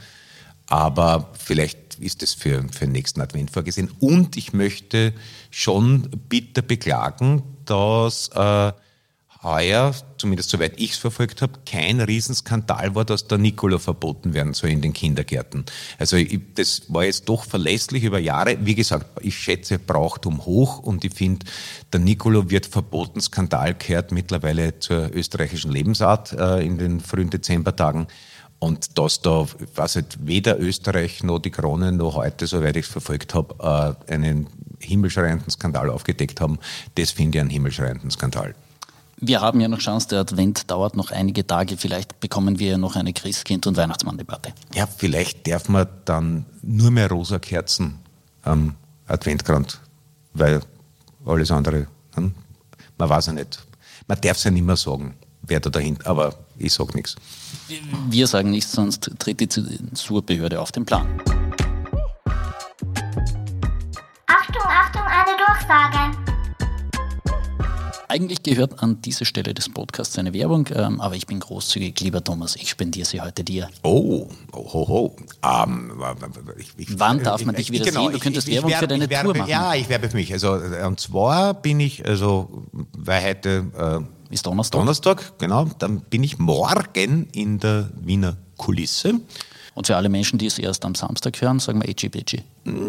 Aber 0.67 1.29
vielleicht 1.37 1.99
ist 1.99 2.23
es 2.23 2.33
für, 2.33 2.65
für 2.71 2.85
den 2.85 2.93
nächsten 2.93 3.21
Advent 3.21 3.51
vorgesehen. 3.51 3.91
Und 3.99 4.37
ich 4.37 4.53
möchte 4.53 5.13
schon 5.51 6.09
bitter 6.29 6.61
beklagen, 6.61 7.43
dass 7.65 8.29
äh, 8.29 8.71
heuer, 9.47 9.93
zumindest 10.17 10.49
soweit 10.49 10.79
ich 10.79 10.91
es 10.91 10.97
verfolgt 10.97 11.41
habe, 11.41 11.53
kein 11.65 12.01
Riesenskandal 12.01 12.93
war, 12.95 13.05
dass 13.05 13.27
der 13.27 13.37
Nicolo 13.37 13.79
verboten 13.79 14.33
werden 14.33 14.53
soll 14.53 14.69
in 14.69 14.81
den 14.81 14.93
Kindergärten. 14.93 15.65
Also 15.97 16.17
ich, 16.17 16.39
das 16.55 16.83
war 16.89 17.05
jetzt 17.05 17.27
doch 17.29 17.45
verlässlich 17.45 18.03
über 18.03 18.19
Jahre. 18.19 18.57
Wie 18.61 18.75
gesagt, 18.75 19.05
ich 19.21 19.37
schätze 19.37 19.79
Brauchtum 19.79 20.45
hoch 20.45 20.79
und 20.79 21.05
ich 21.05 21.13
finde, 21.13 21.45
der 21.93 21.99
Nicolo 21.99 22.49
wird 22.49 22.65
verboten. 22.65 23.21
Skandal 23.21 23.73
gehört 23.73 24.11
mittlerweile 24.11 24.79
zur 24.79 25.13
österreichischen 25.13 25.71
Lebensart 25.71 26.33
äh, 26.33 26.65
in 26.65 26.77
den 26.77 26.99
frühen 26.99 27.29
Dezembertagen. 27.29 28.07
Und 28.59 28.97
dass 28.97 29.21
da, 29.21 29.43
ich 29.43 29.77
weiß 29.77 29.99
weder 30.19 30.59
Österreich 30.59 31.23
noch 31.23 31.39
die 31.39 31.51
Krone 31.51 31.91
noch 31.91 32.15
heute, 32.15 32.47
soweit 32.47 32.75
ich 32.75 32.85
es 32.85 32.91
verfolgt 32.91 33.35
habe, 33.35 33.95
äh, 34.07 34.13
einen 34.13 34.47
himmelschreienden 34.79 35.49
Skandal 35.51 35.89
aufgedeckt 35.89 36.41
haben, 36.41 36.57
das 36.95 37.11
finde 37.11 37.37
ich 37.37 37.41
einen 37.41 37.49
himmelschreienden 37.51 38.09
Skandal. 38.09 38.55
Wir 39.19 39.41
haben 39.41 39.59
ja 39.59 39.67
noch 39.67 39.79
Chance, 39.79 40.09
der 40.09 40.19
Advent 40.19 40.69
dauert 40.69 40.95
noch 40.95 41.09
einige 41.09 41.45
Tage. 41.45 41.75
Vielleicht 41.77 42.19
bekommen 42.19 42.59
wir 42.59 42.71
ja 42.71 42.77
noch 42.77 42.95
eine 42.95 43.13
Christkind- 43.13 43.65
und 43.65 43.75
Weihnachtsmann-Debatte. 43.75 44.53
Ja, 44.75 44.85
vielleicht 44.85 45.47
darf 45.47 45.69
man 45.69 45.87
dann 46.05 46.45
nur 46.61 46.91
mehr 46.91 47.09
rosa 47.09 47.39
Kerzen 47.39 47.95
am 48.43 48.75
Adventkranz, 49.07 49.79
weil 50.33 50.61
alles 51.25 51.49
andere, 51.49 51.87
hm, 52.13 52.33
man 52.97 53.09
weiß 53.09 53.27
ja 53.27 53.33
nicht. 53.33 53.65
Man 54.07 54.21
darf 54.21 54.37
es 54.37 54.43
ja 54.43 54.51
nicht 54.51 54.65
mehr 54.65 54.77
sagen, 54.77 55.15
wer 55.41 55.59
da 55.59 55.71
dahinter, 55.71 56.07
aber 56.07 56.35
ich 56.57 56.73
sage 56.73 56.93
nichts. 56.95 57.15
Wir 58.09 58.27
sagen 58.27 58.51
nichts, 58.51 58.71
sonst 58.71 59.11
tritt 59.17 59.39
die 59.39 59.49
Zensurbehörde 59.49 60.61
auf 60.61 60.71
den 60.71 60.85
Plan. 60.85 61.07
Eigentlich 68.09 68.41
gehört 68.41 68.81
an 68.81 69.01
dieser 69.01 69.25
Stelle 69.25 69.53
des 69.53 69.67
Podcasts 69.67 70.17
eine 70.17 70.33
Werbung, 70.33 70.67
ähm, 70.73 71.01
aber 71.01 71.15
ich 71.15 71.27
bin 71.27 71.41
großzügig, 71.41 71.99
lieber 71.99 72.23
Thomas. 72.23 72.55
Ich 72.55 72.69
spendiere 72.69 73.05
sie 73.05 73.19
heute 73.19 73.43
dir. 73.43 73.69
Oh, 73.83 74.29
oh, 74.53 74.73
ho, 74.73 74.87
ho. 74.87 75.15
Ähm, 75.43 75.91
ich, 76.57 76.69
ich, 76.77 76.99
Wann 76.99 77.21
darf 77.21 77.43
man 77.43 77.55
dich 77.55 77.69
wieder 77.69 77.83
genau, 77.83 78.05
sehen? 78.05 78.13
Du 78.13 78.19
könntest 78.19 78.47
Werbung 78.47 78.71
werbe, 78.71 78.83
für 78.83 78.87
deine 78.87 79.09
werbe, 79.09 79.33
Tour 79.33 79.37
machen. 79.39 79.49
Ja, 79.49 79.75
ich 79.75 79.89
werbe 79.89 80.09
für 80.09 80.15
mich. 80.15 80.31
Also, 80.31 80.55
äh, 80.55 80.85
und 80.85 81.01
zwar 81.01 81.53
bin 81.53 81.81
ich, 81.81 82.05
also, 82.05 82.63
weil 82.97 83.23
heute 83.23 83.65
äh, 83.77 84.33
ist 84.33 84.45
Donnerstag. 84.45 84.79
Donnerstag, 84.79 85.37
genau. 85.37 85.65
Dann 85.77 85.99
bin 85.99 86.23
ich 86.23 86.39
morgen 86.39 87.27
in 87.33 87.59
der 87.59 87.89
Wiener 87.99 88.37
Kulisse. 88.55 89.19
Und 89.77 89.85
für 89.85 89.95
alle 89.95 90.09
Menschen, 90.09 90.39
die 90.39 90.47
es 90.47 90.57
erst 90.57 90.85
am 90.85 90.95
Samstag 90.95 91.39
hören, 91.39 91.59
sagen 91.59 91.83
wir 91.83 91.87
EGBG. 91.87 92.41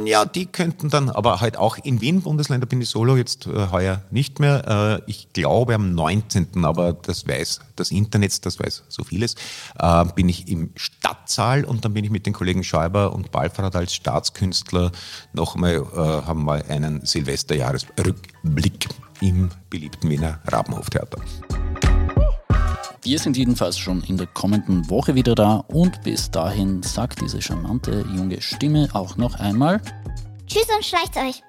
Ja, 0.06 0.24
die 0.24 0.46
könnten 0.46 0.88
dann, 0.88 1.10
aber 1.10 1.42
halt 1.42 1.58
auch 1.58 1.76
in 1.76 2.00
Wien, 2.00 2.22
Bundesländer 2.22 2.66
bin 2.66 2.80
ich 2.80 2.88
solo, 2.88 3.18
jetzt 3.18 3.46
äh, 3.46 3.68
heuer 3.70 4.00
nicht 4.10 4.40
mehr. 4.40 5.02
Äh, 5.06 5.10
ich 5.10 5.30
glaube 5.34 5.74
am 5.74 5.94
19., 5.94 6.64
aber 6.64 6.94
das 6.94 7.28
weiß 7.28 7.60
das 7.76 7.90
Internet, 7.90 8.46
das 8.46 8.58
weiß 8.58 8.84
so 8.88 9.04
vieles, 9.04 9.34
äh, 9.78 10.04
bin 10.14 10.30
ich 10.30 10.48
im 10.48 10.70
Stadtsaal 10.76 11.66
und 11.66 11.84
dann 11.84 11.92
bin 11.92 12.06
ich 12.06 12.10
mit 12.10 12.24
den 12.24 12.32
Kollegen 12.32 12.64
Schäuber 12.64 13.12
und 13.12 13.32
Balfrat 13.32 13.76
als 13.76 13.94
Staatskünstler 13.94 14.90
nochmal, 15.34 15.74
äh, 15.74 15.98
haben 15.98 16.42
mal 16.42 16.64
einen 16.70 17.04
Silvesterjahresrückblick 17.04 18.88
im 19.20 19.50
beliebten 19.68 20.08
Wiener 20.08 20.40
Rabenhoftheater. 20.46 21.18
Wir 23.08 23.18
sind 23.18 23.38
jedenfalls 23.38 23.78
schon 23.78 24.02
in 24.02 24.18
der 24.18 24.26
kommenden 24.26 24.90
Woche 24.90 25.14
wieder 25.14 25.34
da 25.34 25.64
und 25.68 26.02
bis 26.02 26.30
dahin 26.30 26.82
sagt 26.82 27.22
diese 27.22 27.40
charmante 27.40 28.04
junge 28.14 28.42
Stimme 28.42 28.86
auch 28.92 29.16
noch 29.16 29.36
einmal 29.40 29.80
Tschüss 30.46 30.66
und 30.76 30.84
schleicht 30.84 31.16
euch. 31.16 31.42